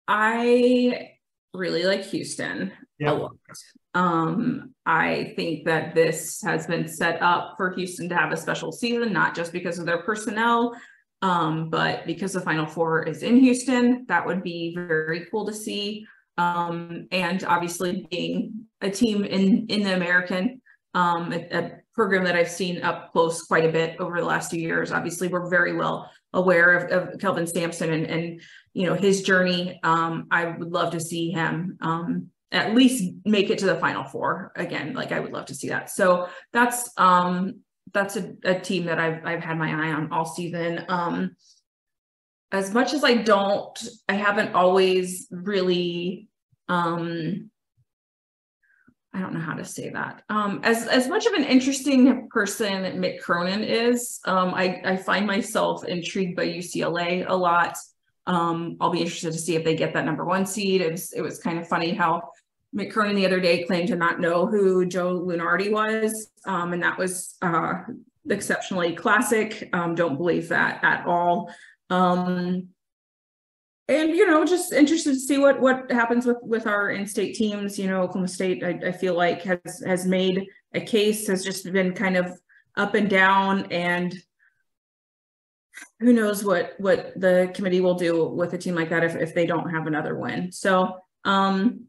I 0.08 1.12
really 1.54 1.84
like 1.84 2.04
houston 2.04 2.72
yeah. 2.98 3.12
a 3.12 3.14
lot. 3.14 3.32
Um 3.94 4.74
i 4.88 5.34
think 5.36 5.66
that 5.66 5.94
this 5.94 6.42
has 6.42 6.66
been 6.66 6.88
set 6.88 7.22
up 7.22 7.54
for 7.58 7.72
houston 7.72 8.10
to 8.10 8.16
have 8.16 8.32
a 8.32 8.38
special 8.38 8.72
season 8.72 9.14
not 9.14 9.36
just 9.36 9.54
because 9.54 9.78
of 9.78 9.86
their 9.86 10.02
personnel 10.02 10.76
um 11.22 11.70
but 11.70 12.08
because 12.08 12.34
the 12.34 12.42
final 12.42 12.66
four 12.66 13.04
is 13.04 13.22
in 13.22 13.38
houston. 13.38 14.06
That 14.08 14.26
would 14.26 14.42
be 14.42 14.74
very 14.76 15.28
cool 15.30 15.46
to 15.46 15.54
see. 15.54 16.08
Um 16.40 17.08
and 17.12 17.44
obviously 17.44 18.08
being 18.10 18.66
a 18.82 18.90
team 18.90 19.24
in 19.24 19.68
in 19.68 19.84
the 19.84 19.94
american 19.94 20.60
um, 20.96 21.34
a, 21.34 21.48
a, 21.52 21.72
program 21.94 22.24
that 22.24 22.36
I've 22.36 22.50
seen 22.50 22.82
up 22.84 23.12
close 23.12 23.44
quite 23.44 23.66
a 23.66 23.72
bit 23.72 24.00
over 24.00 24.20
the 24.20 24.26
last 24.26 24.52
few 24.52 24.60
years. 24.60 24.92
Obviously, 24.92 25.28
we're 25.28 25.50
very 25.50 25.74
well 25.76 26.10
aware 26.34 26.74
of, 26.74 27.14
of 27.14 27.20
Kelvin 27.20 27.48
Sampson 27.48 27.94
and, 27.94 28.06
and 28.08 28.42
you 28.74 28.88
know 28.88 28.96
his 28.96 29.22
journey. 29.22 29.80
Um, 29.84 30.28
I 30.32 30.46
would 30.46 30.72
love 30.72 30.92
to 30.94 31.00
see 31.00 31.32
him 31.32 31.78
um, 31.82 32.30
at 32.52 32.74
least 32.74 33.14
make 33.26 33.50
it 33.50 33.60
to 33.60 33.66
the 33.66 33.76
Final 33.76 34.04
Four 34.04 34.52
again. 34.56 34.94
Like 34.94 35.12
I 35.12 35.20
would 35.20 35.32
love 35.32 35.46
to 35.48 35.56
see 35.56 35.70
that. 35.70 35.90
So 35.90 36.30
that's 36.52 36.90
um, 36.98 37.60
that's 37.94 38.16
a, 38.16 38.34
a 38.44 38.60
team 38.60 38.86
that 38.86 39.00
I've 39.00 39.26
I've 39.26 39.44
had 39.44 39.58
my 39.58 39.70
eye 39.70 39.94
on 39.94 40.12
all 40.12 40.26
season. 40.26 40.86
Um, 40.90 41.36
as 42.52 42.74
much 42.74 42.94
as 42.94 43.04
I 43.04 43.16
don't, 43.16 43.80
I 44.08 44.14
haven't 44.14 44.54
always 44.54 45.28
really 45.32 46.28
um 46.70 47.52
I 49.14 49.20
don't 49.20 49.34
know 49.34 49.40
how 49.40 49.54
to 49.54 49.64
say 49.64 49.90
that. 49.90 50.24
Um, 50.30 50.60
as 50.64 50.88
as 50.88 51.08
much 51.08 51.28
of 51.28 51.34
an 51.34 51.44
interesting 51.44 52.28
person 52.30 52.84
Mick 53.00 53.20
Cronin 53.22 53.64
is, 53.64 54.20
um, 54.26 54.54
I 54.56 54.82
I 54.84 54.98
find 54.98 55.28
myself 55.28 55.86
intrigued 55.86 56.36
by 56.36 56.48
UCLA 56.48 57.26
a 57.28 57.36
lot. 57.36 57.78
Um, 58.26 58.78
I'll 58.82 58.90
be 58.90 59.02
interested 59.02 59.34
to 59.34 59.38
see 59.38 59.56
if 59.56 59.64
they 59.64 59.76
get 59.76 59.94
that 59.94 60.06
number 60.06 60.26
one 60.26 60.46
seed. 60.46 60.82
It 60.82 60.92
was 60.92 61.14
it 61.14 61.22
was 61.22 61.38
kind 61.40 61.60
of 61.60 61.68
funny 61.68 61.94
how 61.94 62.30
Mick 62.76 62.92
Cronin 62.92 63.16
the 63.16 63.26
other 63.26 63.40
day 63.40 63.64
claimed 63.64 63.90
to 63.90 63.96
not 63.96 64.20
know 64.20 64.48
who 64.48 64.86
Joe 64.86 65.20
Lunardi 65.20 65.72
was, 65.72 66.32
um, 66.46 66.74
and 66.74 66.82
that 66.82 66.98
was 66.98 67.36
uh, 67.44 67.74
exceptionally 68.30 68.96
classic. 68.96 69.70
Um, 69.74 69.94
don't 69.94 70.18
believe 70.18 70.50
that 70.50 70.84
at 70.84 71.06
all. 71.06 71.54
Um, 71.92 72.70
and 73.94 74.16
you 74.16 74.26
know 74.26 74.46
just 74.46 74.74
interested 74.74 75.14
to 75.14 75.20
see 75.20 75.38
what 75.38 75.60
what 75.60 75.92
happens 75.92 76.26
with 76.26 76.38
with 76.44 76.68
our 76.68 76.92
in-state 76.92 77.36
teams. 77.36 77.78
You 77.78 77.88
know 77.88 78.02
oklahoma 78.02 78.28
state 78.28 78.64
I, 78.64 78.80
I, 78.88 78.92
feel 78.92 79.16
like 79.16 79.42
has 79.44 79.84
has 79.86 80.06
made 80.06 80.48
a 80.74 80.82
case 80.82 81.28
has 81.28 81.44
just 81.44 81.72
been 81.72 81.94
kind 81.94 82.18
of 82.18 82.32
up 82.76 82.96
and 82.96 83.10
down 83.10 83.72
and 83.72 84.16
who 86.00 86.14
knows 86.14 86.44
what 86.44 86.74
what 86.78 87.20
the 87.20 87.52
committee 87.54 87.82
will 87.82 87.96
do 87.96 88.26
with 88.26 88.54
a 88.54 88.58
team 88.58 88.76
like 88.76 88.90
that 88.90 89.04
if, 89.04 89.16
if 89.16 89.34
they 89.34 89.46
don't 89.46 89.70
have 89.70 89.88
another 89.88 90.18
win. 90.18 90.52
So 90.52 90.98
um 91.26 91.86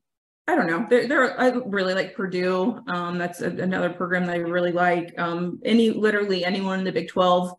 i 0.47 0.55
don't 0.55 0.67
know. 0.67 0.87
They're, 0.89 1.09
they're 1.09 1.41
i 1.41 1.49
really 1.49 1.95
like 1.95 2.15
purdue. 2.15 2.81
Um 2.87 3.19
that's 3.19 3.41
a, 3.41 3.49
another 3.49 3.91
program 3.91 4.27
that 4.27 4.37
i 4.37 4.39
really 4.39 4.73
like. 4.73 5.15
Um 5.19 5.61
any 5.65 5.91
literally 5.91 6.45
anyone 6.45 6.81
in 6.81 6.85
the 6.85 6.93
big 6.93 7.09
12 7.09 7.53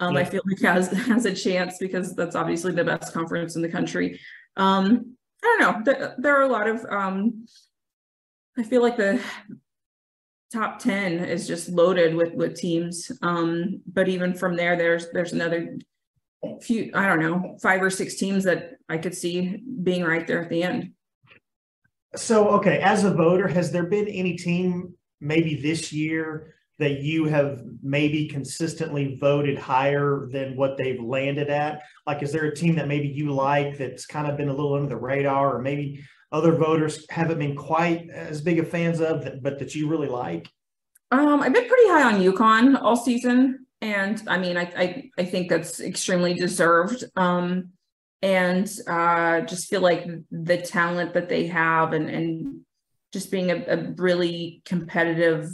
um, 0.00 0.14
yeah. 0.14 0.20
I 0.20 0.24
feel 0.24 0.42
like 0.46 0.60
has 0.60 0.88
has 1.06 1.24
a 1.24 1.34
chance 1.34 1.78
because 1.78 2.14
that's 2.14 2.36
obviously 2.36 2.72
the 2.72 2.84
best 2.84 3.12
conference 3.12 3.56
in 3.56 3.62
the 3.62 3.68
country. 3.68 4.20
Um, 4.56 5.16
I 5.42 5.56
don't 5.58 5.60
know. 5.60 5.82
There, 5.84 6.14
there, 6.18 6.36
are 6.36 6.42
a 6.42 6.48
lot 6.48 6.68
of. 6.68 6.84
Um, 6.88 7.46
I 8.56 8.62
feel 8.64 8.82
like 8.82 8.96
the 8.96 9.20
top 10.52 10.78
10 10.78 11.24
is 11.24 11.46
just 11.46 11.68
loaded 11.68 12.14
with 12.14 12.32
with 12.32 12.56
teams 12.56 13.12
um 13.20 13.82
but 13.86 14.08
even 14.08 14.32
from 14.32 14.56
there 14.56 14.76
there's 14.76 15.10
there's 15.10 15.32
another 15.32 15.76
few 16.62 16.90
i 16.94 17.06
don't 17.06 17.20
know 17.20 17.56
five 17.60 17.82
or 17.82 17.90
six 17.90 18.14
teams 18.14 18.44
that 18.44 18.76
i 18.88 18.96
could 18.96 19.14
see 19.14 19.62
being 19.82 20.02
right 20.02 20.26
there 20.26 20.42
at 20.42 20.48
the 20.48 20.62
end 20.62 20.92
so 22.16 22.48
okay 22.48 22.80
as 22.80 23.04
a 23.04 23.12
voter 23.12 23.46
has 23.46 23.70
there 23.70 23.84
been 23.84 24.08
any 24.08 24.36
team 24.36 24.94
maybe 25.20 25.60
this 25.60 25.92
year 25.92 26.54
that 26.78 27.00
you 27.00 27.24
have 27.24 27.62
maybe 27.82 28.28
consistently 28.28 29.16
voted 29.20 29.58
higher 29.58 30.28
than 30.30 30.56
what 30.56 30.76
they've 30.76 31.00
landed 31.00 31.48
at 31.48 31.82
like 32.06 32.22
is 32.22 32.32
there 32.32 32.44
a 32.44 32.54
team 32.54 32.76
that 32.76 32.86
maybe 32.86 33.08
you 33.08 33.32
like 33.32 33.76
that's 33.76 34.06
kind 34.06 34.30
of 34.30 34.36
been 34.36 34.48
a 34.48 34.54
little 34.54 34.74
under 34.74 34.88
the 34.88 34.96
radar 34.96 35.56
or 35.56 35.62
maybe 35.62 36.04
other 36.32 36.52
voters 36.52 37.06
haven't 37.10 37.38
been 37.38 37.56
quite 37.56 38.10
as 38.10 38.40
big 38.40 38.58
of 38.58 38.68
fans 38.68 39.00
of, 39.00 39.26
but 39.42 39.58
that 39.58 39.74
you 39.74 39.88
really 39.88 40.08
like? 40.08 40.48
Um, 41.10 41.40
I've 41.40 41.52
been 41.52 41.68
pretty 41.68 41.88
high 41.88 42.02
on 42.02 42.20
UConn 42.20 42.80
all 42.80 42.96
season, 42.96 43.66
and 43.80 44.22
I 44.26 44.38
mean, 44.38 44.56
I 44.56 44.72
I, 44.76 45.10
I 45.18 45.24
think 45.24 45.48
that's 45.48 45.80
extremely 45.80 46.34
deserved. 46.34 47.04
Um, 47.16 47.70
and 48.20 48.70
uh, 48.86 49.42
just 49.42 49.68
feel 49.68 49.80
like 49.80 50.06
the 50.30 50.58
talent 50.58 51.14
that 51.14 51.28
they 51.28 51.46
have, 51.46 51.94
and 51.94 52.10
and 52.10 52.60
just 53.12 53.30
being 53.30 53.50
a, 53.50 53.64
a 53.66 53.92
really 53.96 54.60
competitive, 54.66 55.48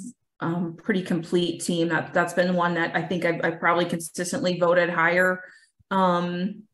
um, 0.45 0.77
pretty 0.77 1.03
complete 1.03 1.63
team. 1.63 1.89
That 1.89 2.13
that's 2.13 2.35
been 2.35 2.55
one 2.55 2.75
that 2.75 2.95
I 2.95 3.03
think 3.03 3.25
I've, 3.25 3.41
I've 3.43 3.61
probably 3.61 3.87
consistently 3.87 4.59
voted 4.59 4.91
higher. 4.91 5.43
Um, 5.91 6.65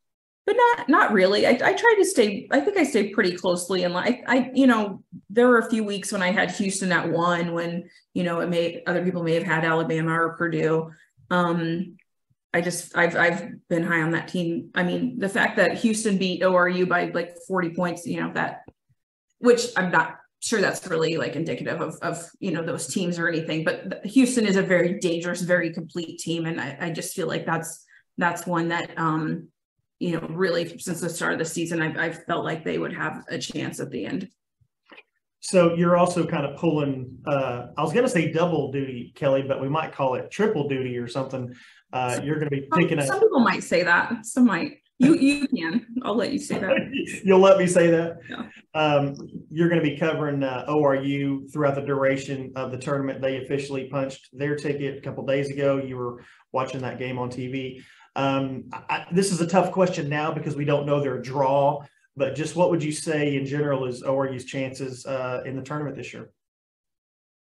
but 0.46 0.56
not 0.56 0.88
not 0.88 1.12
really. 1.12 1.46
I, 1.46 1.50
I 1.50 1.72
try 1.74 1.94
to 1.98 2.04
stay. 2.04 2.48
I 2.50 2.60
think 2.60 2.76
I 2.76 2.84
stay 2.84 3.10
pretty 3.10 3.36
closely 3.36 3.84
in 3.84 3.92
line. 3.92 4.24
I, 4.26 4.36
I, 4.36 4.50
you 4.54 4.66
know, 4.66 5.04
there 5.28 5.46
were 5.46 5.58
a 5.58 5.70
few 5.70 5.84
weeks 5.84 6.10
when 6.10 6.22
I 6.22 6.32
had 6.32 6.50
Houston 6.52 6.90
at 6.90 7.08
one, 7.08 7.52
when 7.52 7.88
you 8.14 8.24
know 8.24 8.40
it 8.40 8.48
may 8.48 8.82
other 8.86 9.04
people 9.04 9.22
may 9.22 9.34
have 9.34 9.44
had 9.44 9.64
Alabama 9.64 10.12
or 10.12 10.36
Purdue. 10.36 10.90
Um, 11.30 11.96
I 12.52 12.60
just 12.60 12.96
I've 12.96 13.14
I've 13.14 13.68
been 13.68 13.84
high 13.84 14.02
on 14.02 14.10
that 14.12 14.28
team. 14.28 14.70
I 14.74 14.82
mean, 14.82 15.18
the 15.18 15.28
fact 15.28 15.56
that 15.56 15.78
Houston 15.78 16.18
beat 16.18 16.42
ORU 16.42 16.88
by 16.88 17.10
like 17.14 17.36
forty 17.46 17.70
points, 17.70 18.06
you 18.06 18.20
know 18.20 18.32
that, 18.32 18.62
which 19.38 19.66
I'm 19.76 19.92
not 19.92 20.19
sure 20.40 20.60
that's 20.60 20.86
really 20.86 21.16
like 21.16 21.36
indicative 21.36 21.80
of 21.80 21.96
of 22.02 22.28
you 22.40 22.50
know 22.50 22.62
those 22.62 22.86
teams 22.86 23.18
or 23.18 23.28
anything. 23.28 23.64
But 23.64 24.04
Houston 24.04 24.46
is 24.46 24.56
a 24.56 24.62
very 24.62 24.98
dangerous, 24.98 25.42
very 25.42 25.72
complete 25.72 26.18
team, 26.18 26.46
and 26.46 26.60
I, 26.60 26.76
I 26.80 26.90
just 26.90 27.14
feel 27.14 27.28
like 27.28 27.46
that's 27.46 27.84
that's 28.18 28.46
one 28.46 28.68
that 28.68 28.98
um 28.98 29.48
you 30.00 30.12
know, 30.12 30.26
really 30.30 30.78
since 30.78 31.00
the 31.00 31.10
start 31.10 31.34
of 31.34 31.38
the 31.38 31.44
season, 31.44 31.80
I've, 31.80 31.96
I've 31.96 32.24
felt 32.24 32.44
like 32.44 32.64
they 32.64 32.78
would 32.78 32.94
have 32.94 33.22
a 33.28 33.38
chance 33.38 33.78
at 33.80 33.90
the 33.90 34.06
end. 34.06 34.28
So 35.40 35.74
you're 35.74 35.96
also 35.96 36.26
kind 36.26 36.44
of 36.44 36.58
pulling, 36.58 37.18
uh, 37.26 37.66
I 37.76 37.82
was 37.82 37.92
going 37.92 38.04
to 38.04 38.10
say 38.10 38.32
double 38.32 38.72
duty, 38.72 39.12
Kelly, 39.14 39.42
but 39.42 39.60
we 39.60 39.68
might 39.68 39.92
call 39.92 40.14
it 40.14 40.30
triple 40.30 40.68
duty 40.68 40.98
or 40.98 41.06
something. 41.06 41.54
Uh, 41.92 42.20
you're 42.22 42.36
going 42.36 42.50
to 42.50 42.56
be 42.56 42.66
picking 42.72 42.98
some, 43.00 43.08
some 43.08 43.20
people 43.20 43.40
might 43.40 43.62
say 43.62 43.82
that. 43.82 44.24
Some 44.24 44.46
might. 44.46 44.78
You 45.00 45.14
you 45.16 45.48
can. 45.48 45.86
I'll 46.02 46.14
let 46.14 46.30
you 46.30 46.38
say 46.38 46.58
that. 46.58 46.76
You'll 47.24 47.40
let 47.40 47.56
me 47.56 47.66
say 47.66 47.90
that. 47.90 48.18
Yeah. 48.28 48.44
Um, 48.74 49.16
you're 49.50 49.70
going 49.70 49.82
to 49.82 49.90
be 49.90 49.96
covering 49.96 50.42
uh, 50.42 50.66
ORU 50.68 51.50
throughout 51.50 51.74
the 51.74 51.80
duration 51.80 52.52
of 52.54 52.70
the 52.70 52.76
tournament. 52.76 53.22
They 53.22 53.38
officially 53.38 53.88
punched 53.88 54.28
their 54.34 54.56
ticket 54.56 54.98
a 54.98 55.00
couple 55.00 55.24
days 55.24 55.48
ago. 55.48 55.78
You 55.78 55.96
were 55.96 56.22
watching 56.52 56.82
that 56.82 56.98
game 56.98 57.18
on 57.18 57.30
TV. 57.30 57.82
Um, 58.14 58.64
I, 58.72 59.06
this 59.10 59.32
is 59.32 59.40
a 59.40 59.46
tough 59.46 59.72
question 59.72 60.10
now 60.10 60.32
because 60.32 60.54
we 60.54 60.66
don't 60.66 60.84
know 60.84 61.00
their 61.00 61.18
draw, 61.18 61.82
but 62.14 62.34
just 62.34 62.54
what 62.54 62.70
would 62.70 62.84
you 62.84 62.92
say 62.92 63.36
in 63.36 63.46
general 63.46 63.86
is 63.86 64.02
ORU's 64.02 64.44
chances 64.44 65.06
uh, 65.06 65.40
in 65.46 65.56
the 65.56 65.62
tournament 65.62 65.96
this 65.96 66.12
year? 66.12 66.30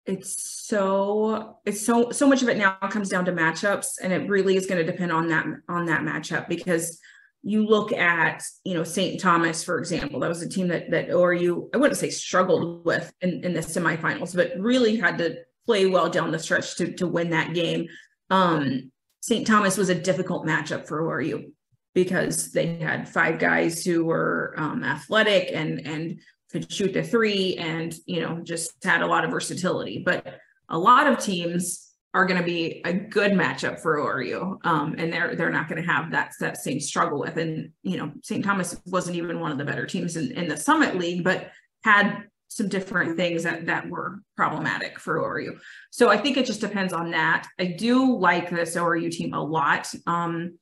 It's 0.05 0.67
so 0.67 1.57
it's 1.65 1.81
so 1.81 2.11
so 2.11 2.29
much 2.29 2.43
of 2.43 2.51
it 2.51 2.59
now 2.59 2.77
comes 2.91 3.09
down 3.09 3.25
to 3.25 3.33
matchups, 3.33 3.99
and 4.03 4.13
it 4.13 4.29
really 4.29 4.57
is 4.57 4.67
going 4.67 4.85
to 4.85 4.93
depend 4.93 5.11
on 5.11 5.29
that 5.29 5.47
on 5.71 5.87
that 5.87 6.03
matchup 6.03 6.49
because 6.49 7.01
you 7.43 7.67
look 7.67 7.93
at 7.93 8.43
you 8.65 8.75
know 8.75 8.85
St. 8.85 9.21
Thomas 9.21 9.63
for 9.63 9.79
example, 9.79 10.21
that 10.21 10.29
was 10.29 10.43
a 10.43 10.49
team 10.49 10.69
that 10.69 10.91
that 10.91 11.09
ORU 11.09 11.69
I 11.75 11.77
wouldn't 11.77 11.99
say 11.99 12.11
struggled 12.11 12.85
with 12.85 13.13
in, 13.21 13.45
in 13.45 13.55
the 13.55 13.61
semifinals, 13.61 14.35
but 14.35 14.53
really 14.59 14.97
had 14.97 15.19
to 15.19 15.37
play 15.67 15.87
well 15.87 16.09
down 16.09 16.31
the 16.33 16.39
stretch 16.39 16.77
to 16.77 16.93
to 16.95 17.07
win 17.07 17.31
that 17.31 17.55
game. 17.55 17.89
Um, 18.31 18.91
St. 19.21 19.47
Thomas 19.47 19.77
was 19.77 19.89
a 19.89 19.95
difficult 19.95 20.47
matchup 20.47 20.87
for 20.87 21.03
ORU 21.03 21.51
because 21.95 22.53
they 22.53 22.77
had 22.77 23.09
five 23.09 23.39
guys 23.39 23.85
who 23.85 24.05
were 24.05 24.55
um, 24.57 24.85
athletic 24.85 25.51
and 25.53 25.87
and 25.87 26.21
could 26.51 26.71
shoot 26.71 26.93
the 26.93 27.03
three 27.03 27.57
and 27.57 27.95
you 28.07 28.21
know 28.21 28.41
just 28.43 28.85
had 28.85 29.03
a 29.03 29.07
lot 29.07 29.25
of 29.25 29.31
versatility. 29.31 30.03
But 30.05 30.41
a 30.69 30.79
lot 30.79 31.07
of 31.07 31.19
teams 31.19 31.86
are 32.17 32.25
going 32.25 32.41
to 32.41 32.47
be 32.47 32.81
a 32.87 32.95
good 32.95 33.33
matchup 33.33 33.79
for 33.79 33.99
ORU, 33.99 34.57
um, 34.65 34.95
and 34.97 35.13
they're 35.13 35.37
they're 35.37 35.51
not 35.51 35.69
going 35.69 35.83
to 35.83 35.87
have 35.87 36.11
that 36.13 36.33
that 36.41 36.57
same 36.57 36.81
struggle 36.81 37.21
with. 37.21 37.37
And 37.37 37.73
you 37.83 37.99
know, 37.99 38.11
St. 38.23 38.43
Thomas 38.43 38.81
wasn't 38.87 39.17
even 39.17 39.39
one 39.39 39.53
of 39.53 39.59
the 39.59 39.67
better 39.67 39.85
teams 39.85 40.17
in, 40.17 40.33
in 40.33 40.49
the 40.49 40.57
Summit 40.57 40.97
League, 40.97 41.25
but 41.25 41.51
had 41.85 42.25
some 42.49 42.69
different 42.69 43.19
things 43.19 43.43
that, 43.43 43.67
that 43.67 43.87
were 43.91 44.21
problematic 44.35 44.99
for 44.99 45.19
ORU. 45.19 45.59
So 45.91 46.09
I 46.09 46.17
think 46.17 46.39
it 46.39 46.47
just 46.47 46.63
depends 46.63 46.95
on 46.95 47.11
that. 47.11 47.47
I 47.59 47.67
do 47.67 48.17
like 48.17 48.49
this 48.49 48.77
ORU 48.77 49.11
team 49.11 49.35
a 49.35 49.43
lot. 49.43 49.93
Um, 50.07 50.59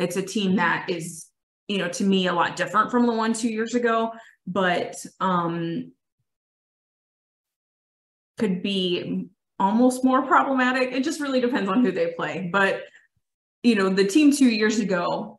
it's 0.00 0.16
a 0.16 0.22
team 0.22 0.56
that 0.56 0.86
is, 0.88 1.26
you 1.68 1.78
know, 1.78 1.88
to 1.90 2.02
me 2.02 2.26
a 2.26 2.32
lot 2.32 2.56
different 2.56 2.90
from 2.90 3.06
the 3.06 3.12
one 3.12 3.34
two 3.34 3.50
years 3.50 3.76
ago, 3.76 4.10
but 4.48 4.96
um, 5.20 5.92
could 8.36 8.62
be 8.64 9.28
almost 9.58 10.04
more 10.04 10.22
problematic. 10.22 10.92
It 10.92 11.04
just 11.04 11.20
really 11.20 11.40
depends 11.40 11.68
on 11.68 11.84
who 11.84 11.92
they 11.92 12.12
play. 12.12 12.48
But, 12.52 12.82
you 13.62 13.74
know, 13.74 13.88
the 13.88 14.04
team 14.04 14.32
two 14.32 14.48
years 14.48 14.78
ago 14.78 15.38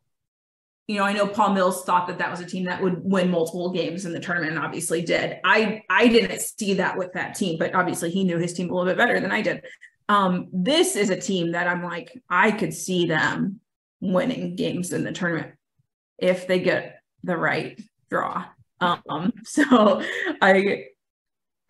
you 0.90 0.96
know, 0.96 1.04
I 1.04 1.12
know 1.12 1.28
Paul 1.28 1.54
Mills 1.54 1.84
thought 1.84 2.08
that 2.08 2.18
that 2.18 2.32
was 2.32 2.40
a 2.40 2.44
team 2.44 2.64
that 2.64 2.82
would 2.82 3.04
win 3.04 3.30
multiple 3.30 3.70
games 3.70 4.06
in 4.06 4.12
the 4.12 4.18
tournament, 4.18 4.56
and 4.56 4.64
obviously 4.64 5.02
did. 5.02 5.38
I 5.44 5.84
I 5.88 6.08
didn't 6.08 6.40
see 6.40 6.74
that 6.74 6.98
with 6.98 7.12
that 7.12 7.36
team, 7.36 7.60
but 7.60 7.76
obviously 7.76 8.10
he 8.10 8.24
knew 8.24 8.38
his 8.38 8.54
team 8.54 8.68
a 8.68 8.74
little 8.74 8.90
bit 8.90 8.96
better 8.96 9.20
than 9.20 9.30
I 9.30 9.40
did. 9.40 9.62
Um, 10.08 10.48
this 10.52 10.96
is 10.96 11.08
a 11.10 11.20
team 11.20 11.52
that 11.52 11.68
I'm 11.68 11.84
like, 11.84 12.20
I 12.28 12.50
could 12.50 12.74
see 12.74 13.06
them 13.06 13.60
winning 14.00 14.56
games 14.56 14.92
in 14.92 15.04
the 15.04 15.12
tournament 15.12 15.52
if 16.18 16.48
they 16.48 16.58
get 16.58 17.00
the 17.22 17.36
right 17.36 17.80
draw. 18.10 18.46
Um, 18.80 19.32
so 19.44 20.02
I 20.42 20.86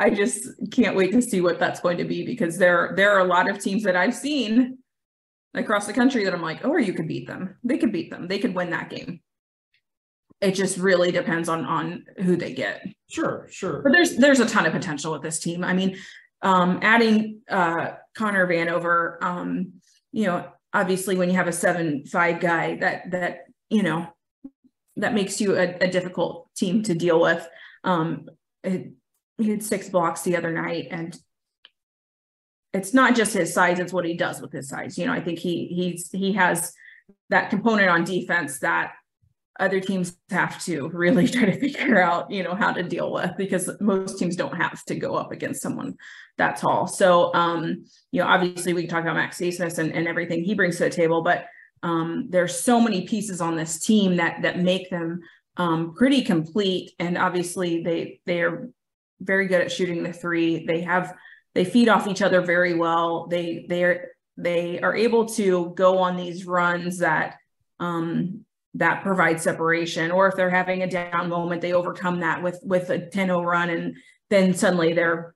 I 0.01 0.09
just 0.09 0.49
can't 0.73 0.97
wait 0.97 1.13
to 1.13 1.21
see 1.21 1.43
what 1.43 1.59
that's 1.59 1.81
going 1.81 1.99
to 1.99 2.05
be 2.05 2.25
because 2.25 2.57
there 2.57 2.95
there 2.97 3.13
are 3.13 3.21
a 3.21 3.25
lot 3.25 3.51
of 3.51 3.59
teams 3.59 3.83
that 3.83 3.97
I've 3.97 4.15
seen 4.15 4.79
across 5.53 5.87
the 5.87 5.93
country 5.93 6.25
that 6.25 6.33
I'm 6.33 6.41
like, 6.41 6.65
oh, 6.65 6.71
ORU 6.71 6.97
could 6.97 7.07
beat 7.07 7.27
them. 7.27 7.57
They 7.63 7.77
could 7.77 7.93
beat 7.93 8.11
them. 8.11 8.27
They 8.27 8.39
could 8.39 8.55
win 8.55 8.71
that 8.71 8.89
game. 8.89 9.21
It 10.41 10.53
just 10.53 10.79
really 10.79 11.13
depends 11.13 11.51
on 11.51 11.67
on 11.67 12.07
who 12.17 12.37
they 12.37 12.55
get. 12.55 12.87
Sure, 13.11 13.47
sure. 13.51 13.83
But 13.83 13.93
there's 13.93 14.17
there's 14.17 14.41
a 14.41 14.49
ton 14.49 14.65
of 14.65 14.73
potential 14.73 15.13
with 15.13 15.23
this 15.23 15.39
team. 15.39 15.63
I 15.63 15.75
mean, 15.75 15.99
um, 16.41 16.79
adding 16.81 17.43
uh, 17.51 17.91
Connor 18.17 18.47
Vanover, 18.47 19.23
um, 19.23 19.75
you 20.13 20.25
know, 20.25 20.51
obviously 20.73 21.19
when 21.19 21.29
you 21.29 21.37
have 21.37 21.49
a 21.49 21.53
seven 21.53 22.07
five 22.07 22.41
guy, 22.41 22.77
that 22.77 23.11
that 23.11 23.41
you 23.69 23.83
know 23.83 24.09
that 24.97 25.13
makes 25.13 25.43
you 25.43 25.57
a, 25.57 25.77
a 25.83 25.91
difficult 25.91 26.49
team 26.57 26.83
to 26.85 26.95
deal 26.95 27.21
with. 27.21 27.47
Um, 27.85 28.31
it, 28.65 28.93
he 29.41 29.51
had 29.51 29.63
six 29.63 29.89
blocks 29.89 30.23
the 30.23 30.37
other 30.37 30.53
night, 30.53 30.89
and 30.91 31.17
it's 32.73 32.95
not 32.95 33.17
just 33.17 33.35
his 33.35 33.53
size, 33.53 33.79
it's 33.79 33.93
what 33.93 34.05
he 34.05 34.15
does 34.15 34.41
with 34.41 34.53
his 34.53 34.69
size. 34.69 34.97
You 34.97 35.07
know, 35.07 35.13
I 35.13 35.21
think 35.21 35.39
he 35.39 35.67
he's 35.67 36.11
he 36.11 36.33
has 36.35 36.73
that 37.31 37.51
component 37.51 37.89
on 37.89 38.05
defense 38.05 38.61
that 38.61 38.93
other 39.59 39.81
teams 39.81 40.17
have 40.31 40.63
to 40.65 40.89
really 40.89 41.29
try 41.29 41.45
to 41.45 41.59
figure 41.59 42.01
out, 42.01 42.31
you 42.31 42.43
know, 42.43 42.55
how 42.55 42.73
to 42.73 42.83
deal 42.83 43.13
with 43.13 43.31
because 43.37 43.71
most 43.81 44.19
teams 44.19 44.37
don't 44.37 44.57
have 44.57 44.83
to 44.87 44.95
go 44.95 45.15
up 45.15 45.33
against 45.33 45.63
someone 45.63 45.95
that 46.39 46.57
tall. 46.57 46.87
So, 46.87 47.33
um, 47.35 47.85
you 48.11 48.23
know, 48.23 48.27
obviously 48.27 48.73
we 48.73 48.83
can 48.83 48.91
talk 48.91 49.03
about 49.03 49.17
Max 49.17 49.39
Abmas 49.39 49.79
and, 49.79 49.93
and 49.93 50.09
everything 50.09 50.43
he 50.43 50.55
brings 50.55 50.79
to 50.79 50.85
the 50.85 50.91
table, 50.91 51.23
but 51.23 51.45
um, 51.83 52.27
there's 52.31 52.59
so 52.59 52.81
many 52.81 53.07
pieces 53.07 53.41
on 53.41 53.57
this 53.57 53.81
team 53.81 54.17
that 54.17 54.43
that 54.43 54.59
make 54.59 54.91
them 54.91 55.21
um, 55.57 55.95
pretty 55.95 56.23
complete. 56.23 56.93
And 56.99 57.17
obviously 57.17 57.83
they 57.83 58.21
they 58.27 58.43
are 58.43 58.71
very 59.21 59.47
good 59.47 59.61
at 59.61 59.73
shooting 59.73 60.03
the 60.03 60.13
three. 60.13 60.67
They 60.67 60.81
have 60.83 61.15
they 61.55 61.65
feed 61.65 61.89
off 61.89 62.07
each 62.07 62.23
other 62.23 62.41
very 62.41 62.75
well. 62.75 63.27
They 63.27 63.67
they 63.69 63.85
are 63.85 64.11
they 64.37 64.81
are 64.81 64.95
able 64.95 65.27
to 65.27 65.73
go 65.77 65.99
on 65.99 66.17
these 66.17 66.47
runs 66.47 66.99
that 66.99 67.37
um, 67.79 68.45
that 68.75 69.03
provide 69.03 69.41
separation, 69.41 70.11
or 70.11 70.29
if 70.29 70.37
they're 70.37 70.51
having 70.51 70.83
a 70.83 70.91
down 70.91 71.29
moment, 71.29 71.61
they 71.61 71.73
overcome 71.73 72.21
that 72.21 72.43
with 72.43 72.61
with 72.63 72.91
a 72.91 72.99
10-0 72.99 73.45
run, 73.45 73.71
and 73.71 73.97
then 74.29 74.55
suddenly 74.55 74.93
they're 74.93 75.35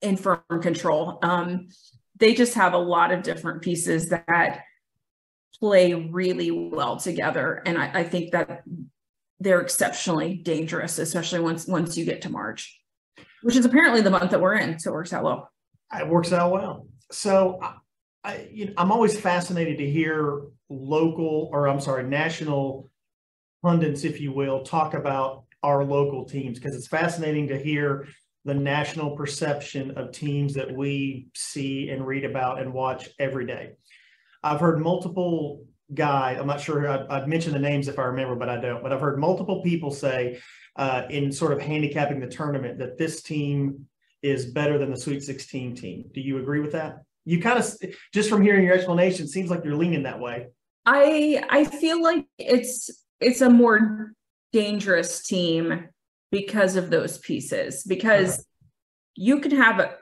in 0.00 0.16
firm 0.16 0.40
control. 0.62 1.18
Um, 1.22 1.68
they 2.16 2.34
just 2.34 2.54
have 2.54 2.72
a 2.72 2.78
lot 2.78 3.12
of 3.12 3.22
different 3.22 3.62
pieces 3.62 4.08
that 4.08 4.62
play 5.60 5.92
really 5.94 6.50
well 6.50 6.96
together, 6.96 7.62
and 7.66 7.76
I, 7.76 8.00
I 8.00 8.04
think 8.04 8.32
that 8.32 8.62
they're 9.38 9.60
exceptionally 9.60 10.34
dangerous, 10.34 10.98
especially 10.98 11.40
once 11.40 11.66
once 11.66 11.96
you 11.96 12.06
get 12.06 12.22
to 12.22 12.30
March 12.30 12.80
which 13.42 13.56
is 13.56 13.64
apparently 13.64 14.00
the 14.00 14.10
month 14.10 14.30
that 14.30 14.40
we're 14.40 14.56
in. 14.56 14.78
So 14.78 14.90
it 14.90 14.94
works 14.94 15.12
out 15.12 15.24
well. 15.24 15.50
It 15.98 16.08
works 16.08 16.32
out 16.32 16.52
well. 16.52 16.88
So 17.12 17.60
I, 18.24 18.48
you 18.50 18.66
know, 18.66 18.72
I'm 18.76 18.90
always 18.90 19.18
fascinated 19.18 19.78
to 19.78 19.90
hear 19.90 20.42
local 20.68 21.48
or 21.52 21.68
I'm 21.68 21.80
sorry, 21.80 22.02
national 22.02 22.90
pundits, 23.62 24.04
if 24.04 24.20
you 24.20 24.32
will, 24.32 24.62
talk 24.62 24.94
about 24.94 25.44
our 25.62 25.84
local 25.84 26.24
teams 26.24 26.58
because 26.58 26.76
it's 26.76 26.88
fascinating 26.88 27.48
to 27.48 27.58
hear 27.58 28.06
the 28.44 28.54
national 28.54 29.16
perception 29.16 29.92
of 29.92 30.12
teams 30.12 30.54
that 30.54 30.70
we 30.70 31.28
see 31.34 31.90
and 31.90 32.06
read 32.06 32.24
about 32.24 32.60
and 32.60 32.72
watch 32.72 33.08
every 33.18 33.46
day. 33.46 33.72
I've 34.42 34.60
heard 34.60 34.78
multiple 34.80 35.64
guy. 35.92 36.36
I'm 36.38 36.46
not 36.46 36.60
sure 36.60 36.88
I'd, 36.88 37.06
I'd 37.08 37.28
mention 37.28 37.52
the 37.52 37.58
names 37.58 37.88
if 37.88 37.98
I 37.98 38.04
remember, 38.04 38.36
but 38.36 38.48
I 38.48 38.60
don't, 38.60 38.82
but 38.82 38.92
I've 38.92 39.00
heard 39.00 39.18
multiple 39.18 39.62
people 39.62 39.90
say 39.90 40.40
uh, 40.76 41.04
in 41.10 41.32
sort 41.32 41.52
of 41.52 41.60
handicapping 41.60 42.20
the 42.20 42.26
tournament 42.26 42.78
that 42.78 42.98
this 42.98 43.22
team 43.22 43.86
is 44.22 44.46
better 44.46 44.78
than 44.78 44.90
the 44.90 44.96
Sweet 44.96 45.22
16 45.22 45.74
team. 45.74 46.04
Do 46.12 46.20
you 46.20 46.38
agree 46.38 46.60
with 46.60 46.72
that? 46.72 47.02
You 47.24 47.40
kind 47.40 47.58
of 47.58 47.66
just 48.12 48.28
from 48.28 48.42
hearing 48.42 48.64
your 48.64 48.74
explanation, 48.74 49.26
seems 49.26 49.50
like 49.50 49.64
you're 49.64 49.76
leaning 49.76 50.04
that 50.04 50.20
way. 50.20 50.48
I 50.84 51.42
I 51.50 51.64
feel 51.64 52.00
like 52.02 52.26
it's 52.38 52.90
it's 53.20 53.40
a 53.40 53.50
more 53.50 54.12
dangerous 54.52 55.22
team 55.24 55.88
because 56.30 56.76
of 56.76 56.90
those 56.90 57.18
pieces 57.18 57.82
because 57.84 58.46
you 59.16 59.40
can 59.40 59.50
have 59.52 59.80
a 59.80 59.96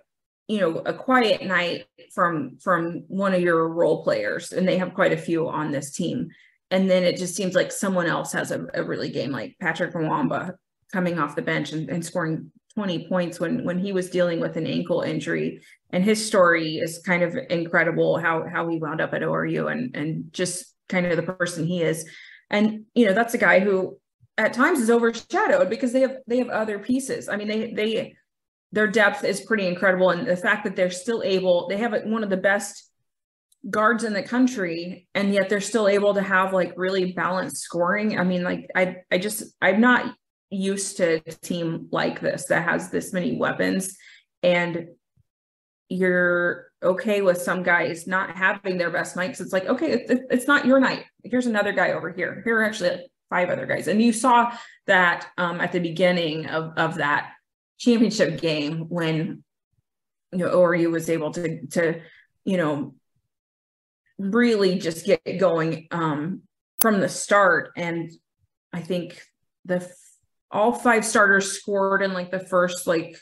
you 0.48 0.60
know 0.60 0.78
a 0.84 0.92
quiet 0.92 1.44
night 1.44 1.86
from 2.14 2.58
from 2.62 3.04
one 3.08 3.32
of 3.32 3.40
your 3.40 3.68
role 3.68 4.04
players 4.04 4.52
and 4.52 4.68
they 4.68 4.76
have 4.76 4.94
quite 4.94 5.12
a 5.12 5.16
few 5.16 5.48
on 5.48 5.70
this 5.70 5.92
team 5.92 6.28
and 6.70 6.90
then 6.90 7.04
it 7.04 7.16
just 7.16 7.34
seems 7.34 7.54
like 7.54 7.72
someone 7.72 8.06
else 8.06 8.32
has 8.32 8.50
a, 8.50 8.66
a 8.74 8.82
really 8.82 9.08
game 9.08 9.30
like 9.30 9.56
Patrick 9.60 9.94
Mwamba 9.94 10.54
coming 10.92 11.18
off 11.18 11.36
the 11.36 11.42
bench 11.42 11.72
and, 11.72 11.88
and 11.88 12.04
scoring 12.04 12.50
20 12.74 13.08
points 13.08 13.38
when 13.38 13.64
when 13.64 13.78
he 13.78 13.92
was 13.92 14.10
dealing 14.10 14.40
with 14.40 14.56
an 14.56 14.66
ankle 14.66 15.02
injury. 15.02 15.62
And 15.90 16.02
his 16.02 16.24
story 16.24 16.76
is 16.76 17.00
kind 17.04 17.22
of 17.22 17.36
incredible 17.50 18.18
how 18.18 18.46
how 18.52 18.68
he 18.68 18.78
wound 18.78 19.00
up 19.00 19.14
at 19.14 19.22
ORU 19.22 19.70
and 19.70 19.94
and 19.94 20.32
just 20.32 20.74
kind 20.88 21.06
of 21.06 21.16
the 21.16 21.22
person 21.22 21.66
he 21.66 21.82
is. 21.82 22.08
And 22.50 22.84
you 22.94 23.06
know 23.06 23.14
that's 23.14 23.34
a 23.34 23.38
guy 23.38 23.60
who 23.60 23.98
at 24.36 24.52
times 24.52 24.80
is 24.80 24.90
overshadowed 24.90 25.70
because 25.70 25.92
they 25.92 26.00
have 26.00 26.16
they 26.26 26.38
have 26.38 26.48
other 26.48 26.78
pieces. 26.78 27.28
I 27.28 27.36
mean 27.36 27.48
they 27.48 27.72
they 27.72 28.16
their 28.72 28.88
depth 28.88 29.22
is 29.22 29.40
pretty 29.40 29.68
incredible 29.68 30.10
and 30.10 30.26
the 30.26 30.36
fact 30.36 30.64
that 30.64 30.74
they're 30.74 30.90
still 30.90 31.22
able 31.22 31.68
they 31.68 31.76
have 31.76 31.94
one 32.06 32.24
of 32.24 32.30
the 32.30 32.36
best 32.36 32.90
guards 33.70 34.02
in 34.02 34.12
the 34.12 34.22
country 34.22 35.06
and 35.14 35.32
yet 35.32 35.48
they're 35.48 35.60
still 35.60 35.86
able 35.86 36.14
to 36.14 36.20
have 36.20 36.52
like 36.52 36.72
really 36.76 37.12
balanced 37.12 37.58
scoring. 37.58 38.18
I 38.18 38.24
mean 38.24 38.42
like 38.42 38.68
i 38.74 38.96
i 39.12 39.18
just 39.18 39.44
i'm 39.62 39.80
not 39.80 40.12
used 40.50 40.96
to 40.98 41.22
a 41.26 41.32
team 41.32 41.88
like 41.90 42.20
this 42.20 42.46
that 42.46 42.68
has 42.68 42.90
this 42.90 43.12
many 43.12 43.36
weapons 43.36 43.96
and 44.42 44.88
you're 45.88 46.68
okay 46.82 47.22
with 47.22 47.40
some 47.40 47.62
guys 47.62 48.06
not 48.06 48.36
having 48.36 48.78
their 48.78 48.90
best 48.90 49.16
nights. 49.16 49.40
It's 49.40 49.52
like, 49.52 49.66
okay, 49.66 49.92
it's, 49.92 50.22
it's 50.30 50.46
not 50.46 50.66
your 50.66 50.80
night. 50.80 51.04
Here's 51.22 51.46
another 51.46 51.72
guy 51.72 51.92
over 51.92 52.10
here. 52.10 52.42
Here 52.44 52.58
are 52.58 52.64
actually 52.64 53.06
five 53.30 53.48
other 53.48 53.66
guys. 53.66 53.88
And 53.88 54.02
you 54.02 54.12
saw 54.12 54.56
that 54.86 55.26
um, 55.38 55.60
at 55.60 55.72
the 55.72 55.80
beginning 55.80 56.46
of, 56.46 56.72
of 56.76 56.96
that 56.96 57.32
championship 57.78 58.40
game 58.40 58.88
when, 58.88 59.44
you 60.32 60.38
know, 60.38 60.50
ORU 60.50 60.90
was 60.90 61.08
able 61.08 61.32
to, 61.32 61.66
to, 61.68 62.00
you 62.44 62.56
know, 62.56 62.94
really 64.18 64.78
just 64.78 65.06
get 65.06 65.22
going 65.38 65.86
um, 65.90 66.42
from 66.80 67.00
the 67.00 67.08
start. 67.08 67.70
And 67.76 68.12
I 68.72 68.80
think 68.80 69.22
the 69.64 69.80
all 70.54 70.72
five 70.72 71.04
starters 71.04 71.52
scored 71.52 72.00
in 72.00 72.12
like 72.12 72.30
the 72.30 72.38
first 72.38 72.86
like 72.86 73.16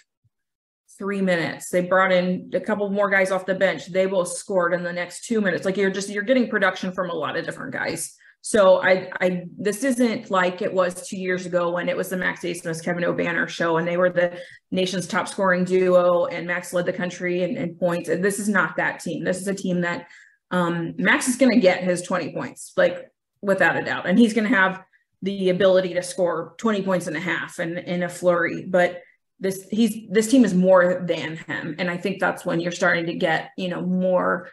three 0.99 1.23
minutes. 1.23 1.71
They 1.71 1.81
brought 1.81 2.13
in 2.13 2.51
a 2.53 2.61
couple 2.61 2.89
more 2.91 3.11
guys 3.11 3.33
off 3.33 3.47
the 3.47 3.55
bench. 3.55 3.87
They 3.87 4.07
both 4.07 4.29
scored 4.29 4.75
in 4.75 4.83
the 4.85 4.93
next 4.93 5.25
two 5.25 5.41
minutes. 5.41 5.65
Like 5.65 5.77
you're 5.77 5.91
just 5.91 6.11
you're 6.11 6.23
getting 6.23 6.49
production 6.49 6.93
from 6.93 7.11
a 7.11 7.15
lot 7.15 7.37
of 7.37 7.45
different 7.45 7.73
guys. 7.73 8.15
So 8.43 8.83
I 8.83 9.11
I 9.21 9.45
this 9.57 9.83
isn't 9.83 10.31
like 10.31 10.61
it 10.61 10.73
was 10.73 11.07
two 11.09 11.17
years 11.17 11.47
ago 11.47 11.71
when 11.71 11.89
it 11.89 11.97
was 11.97 12.11
the 12.11 12.17
Max 12.17 12.43
Abmas 12.43 12.85
Kevin 12.85 13.05
Obanor 13.05 13.49
show 13.49 13.79
and 13.79 13.89
they 13.89 13.97
were 13.97 14.11
the 14.11 14.39
nation's 14.71 15.07
top 15.07 15.27
scoring 15.27 15.65
duo 15.65 16.27
and 16.27 16.47
Max 16.47 16.73
led 16.73 16.87
the 16.87 16.93
country 16.93 17.43
in, 17.43 17.57
in 17.57 17.75
points. 17.77 18.11
And 18.11 18.23
this 18.23 18.39
is 18.39 18.49
not 18.49 18.77
that 18.77 19.01
team. 19.01 19.25
This 19.25 19.41
is 19.41 19.49
a 19.49 19.55
team 19.55 19.81
that 19.81 20.07
um, 20.51 20.95
Max 20.99 21.29
is 21.29 21.37
going 21.37 21.53
to 21.53 21.61
get 21.61 21.83
his 21.83 22.03
20 22.03 22.35
points, 22.35 22.73
like 22.77 23.11
without 23.41 23.77
a 23.77 23.83
doubt, 23.83 24.07
and 24.07 24.19
he's 24.19 24.35
going 24.35 24.49
to 24.49 24.55
have 24.55 24.85
the 25.23 25.51
ability 25.51 25.95
to 25.95 26.03
score 26.03 26.55
20 26.59 26.83
points 26.83 27.07
and 27.07 27.17
a 27.17 27.21
half 27.21 27.59
and 27.59 27.79
in 27.79 28.03
a 28.03 28.09
flurry. 28.09 28.67
But 28.67 29.03
this 29.39 29.67
he's 29.71 30.09
this 30.09 30.29
team 30.29 30.45
is 30.45 30.55
more 30.55 31.05
than 31.07 31.37
him, 31.37 31.75
and 31.79 31.91
I 31.91 31.97
think 31.97 32.21
that's 32.21 32.45
when 32.45 32.61
you're 32.61 32.73
starting 32.73 33.07
to 33.07 33.15
get 33.15 33.51
you 33.57 33.69
know 33.69 33.81
more 33.81 34.49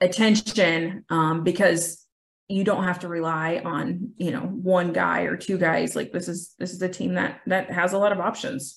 attention 0.00 1.04
um, 1.10 1.44
because 1.44 2.06
you 2.48 2.64
don't 2.64 2.84
have 2.84 3.00
to 3.00 3.08
rely 3.08 3.60
on 3.64 4.12
you 4.16 4.30
know 4.30 4.40
one 4.40 4.92
guy 4.92 5.22
or 5.22 5.36
two 5.36 5.58
guys. 5.58 5.94
Like 5.94 6.12
this 6.12 6.28
is 6.28 6.54
this 6.58 6.72
is 6.72 6.80
a 6.80 6.88
team 6.88 7.14
that 7.14 7.40
that 7.46 7.70
has 7.70 7.92
a 7.92 7.98
lot 7.98 8.12
of 8.12 8.20
options. 8.20 8.76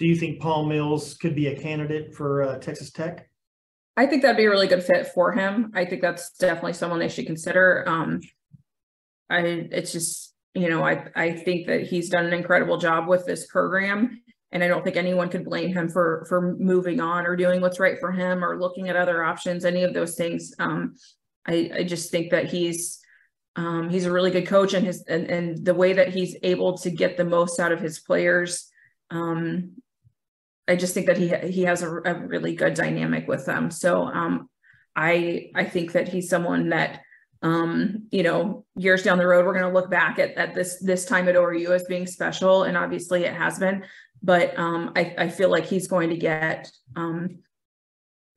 Do 0.00 0.06
you 0.06 0.16
think 0.16 0.40
Paul 0.40 0.66
Mills 0.66 1.14
could 1.14 1.36
be 1.36 1.46
a 1.46 1.56
candidate 1.60 2.14
for 2.14 2.42
uh, 2.42 2.58
Texas 2.58 2.90
Tech? 2.90 3.28
I 3.96 4.06
think 4.06 4.22
that'd 4.22 4.36
be 4.36 4.44
a 4.44 4.50
really 4.50 4.66
good 4.66 4.82
fit 4.82 5.06
for 5.08 5.30
him. 5.32 5.70
I 5.74 5.84
think 5.84 6.02
that's 6.02 6.32
definitely 6.36 6.72
someone 6.72 6.98
they 6.98 7.08
should 7.08 7.26
consider. 7.26 7.84
Um, 7.86 8.20
I 9.34 9.40
it's 9.72 9.92
just 9.92 10.34
you 10.54 10.68
know 10.68 10.82
I 10.82 11.06
I 11.14 11.32
think 11.32 11.66
that 11.66 11.82
he's 11.82 12.10
done 12.10 12.26
an 12.26 12.32
incredible 12.32 12.78
job 12.78 13.08
with 13.08 13.26
this 13.26 13.46
program. 13.46 14.20
And 14.52 14.62
I 14.62 14.68
don't 14.68 14.84
think 14.84 14.96
anyone 14.96 15.30
could 15.30 15.44
blame 15.44 15.74
him 15.74 15.88
for 15.88 16.26
for 16.28 16.54
moving 16.56 17.00
on 17.00 17.26
or 17.26 17.34
doing 17.34 17.60
what's 17.60 17.80
right 17.80 17.98
for 17.98 18.12
him 18.12 18.44
or 18.44 18.60
looking 18.60 18.88
at 18.88 18.94
other 18.94 19.24
options 19.24 19.64
any 19.64 19.82
of 19.82 19.94
those 19.94 20.14
things. 20.14 20.52
Um, 20.60 20.94
I 21.46 21.70
I 21.78 21.84
just 21.84 22.10
think 22.12 22.30
that 22.30 22.46
he's 22.46 23.00
um, 23.56 23.90
he's 23.90 24.04
a 24.04 24.12
really 24.12 24.30
good 24.30 24.46
coach 24.46 24.74
and 24.74 24.86
his 24.86 25.02
and, 25.08 25.26
and 25.26 25.64
the 25.64 25.74
way 25.74 25.94
that 25.94 26.14
he's 26.14 26.36
able 26.42 26.78
to 26.78 26.90
get 26.90 27.16
the 27.16 27.24
most 27.24 27.58
out 27.58 27.72
of 27.72 27.80
his 27.80 27.98
players 27.98 28.70
um, 29.10 29.72
I 30.66 30.76
just 30.76 30.94
think 30.94 31.06
that 31.06 31.18
he 31.18 31.28
he 31.50 31.62
has 31.62 31.82
a, 31.82 31.88
a 31.88 32.14
really 32.14 32.54
good 32.54 32.74
dynamic 32.74 33.28
with 33.28 33.44
them. 33.44 33.70
So 33.70 34.04
um, 34.04 34.48
I 34.96 35.50
I 35.54 35.64
think 35.64 35.92
that 35.92 36.08
he's 36.08 36.28
someone 36.28 36.70
that 36.70 37.00
um, 37.44 38.08
you 38.10 38.22
know, 38.22 38.64
years 38.74 39.02
down 39.02 39.18
the 39.18 39.26
road, 39.26 39.44
we're 39.44 39.52
going 39.52 39.66
to 39.66 39.78
look 39.78 39.90
back 39.90 40.18
at, 40.18 40.32
at 40.32 40.54
this 40.54 40.80
this 40.80 41.04
time 41.04 41.28
at 41.28 41.34
ORU 41.34 41.70
as 41.70 41.84
being 41.84 42.06
special, 42.06 42.62
and 42.62 42.74
obviously 42.74 43.24
it 43.24 43.34
has 43.34 43.58
been. 43.58 43.84
But 44.22 44.58
um, 44.58 44.92
I, 44.96 45.14
I 45.18 45.28
feel 45.28 45.50
like 45.50 45.66
he's 45.66 45.86
going 45.86 46.08
to 46.08 46.16
get 46.16 46.72
um, 46.96 47.40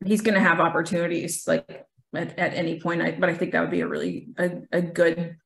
he's 0.06 0.22
going 0.22 0.34
to 0.36 0.42
have 0.42 0.60
opportunities 0.60 1.48
like 1.48 1.86
at, 2.14 2.38
at 2.38 2.54
any 2.54 2.82
point. 2.82 3.02
I, 3.02 3.12
but 3.12 3.30
I 3.30 3.34
think 3.34 3.54
that 3.54 3.62
would 3.62 3.72
be 3.72 3.80
a 3.80 3.88
really 3.88 4.28
a, 4.38 4.52
a 4.74 4.82
good 4.82 5.38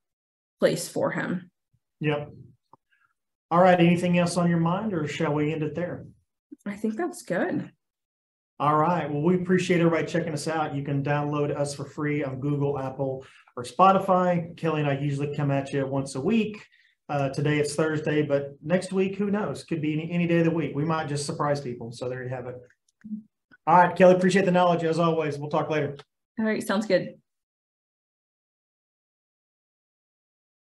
place 0.58 0.88
for 0.88 1.12
him. 1.12 1.48
Yep. 2.00 2.32
All 3.52 3.60
right. 3.62 3.78
Anything 3.78 4.18
else 4.18 4.36
on 4.36 4.50
your 4.50 4.58
mind, 4.58 4.92
or 4.92 5.06
shall 5.06 5.34
we 5.34 5.52
end 5.52 5.62
it 5.62 5.76
there? 5.76 6.04
I 6.66 6.74
think 6.74 6.96
that's 6.96 7.22
good. 7.22 7.70
All 8.60 8.76
right. 8.76 9.10
Well, 9.10 9.22
we 9.22 9.34
appreciate 9.34 9.80
everybody 9.80 10.06
checking 10.06 10.32
us 10.32 10.46
out. 10.46 10.74
You 10.74 10.84
can 10.84 11.02
download 11.02 11.56
us 11.56 11.74
for 11.74 11.84
free 11.84 12.22
on 12.22 12.38
Google, 12.38 12.78
Apple, 12.78 13.24
or 13.56 13.64
Spotify. 13.64 14.56
Kelly 14.56 14.80
and 14.82 14.88
I 14.88 14.98
usually 14.98 15.34
come 15.34 15.50
at 15.50 15.72
you 15.72 15.86
once 15.86 16.14
a 16.14 16.20
week. 16.20 16.64
Uh, 17.08 17.28
today 17.30 17.58
it's 17.58 17.74
Thursday, 17.74 18.22
but 18.22 18.52
next 18.62 18.92
week, 18.92 19.16
who 19.16 19.30
knows? 19.30 19.64
Could 19.64 19.82
be 19.82 19.92
any, 19.94 20.10
any 20.12 20.26
day 20.26 20.38
of 20.38 20.44
the 20.44 20.50
week. 20.50 20.72
We 20.74 20.84
might 20.84 21.08
just 21.08 21.26
surprise 21.26 21.60
people. 21.60 21.92
So 21.92 22.08
there 22.08 22.22
you 22.22 22.28
have 22.28 22.46
it. 22.46 22.54
All 23.66 23.76
right, 23.76 23.94
Kelly, 23.94 24.14
appreciate 24.14 24.44
the 24.44 24.50
knowledge 24.50 24.84
as 24.84 24.98
always. 24.98 25.38
We'll 25.38 25.50
talk 25.50 25.68
later. 25.68 25.96
All 26.38 26.44
right, 26.44 26.62
sounds 26.62 26.86
good. 26.86 27.14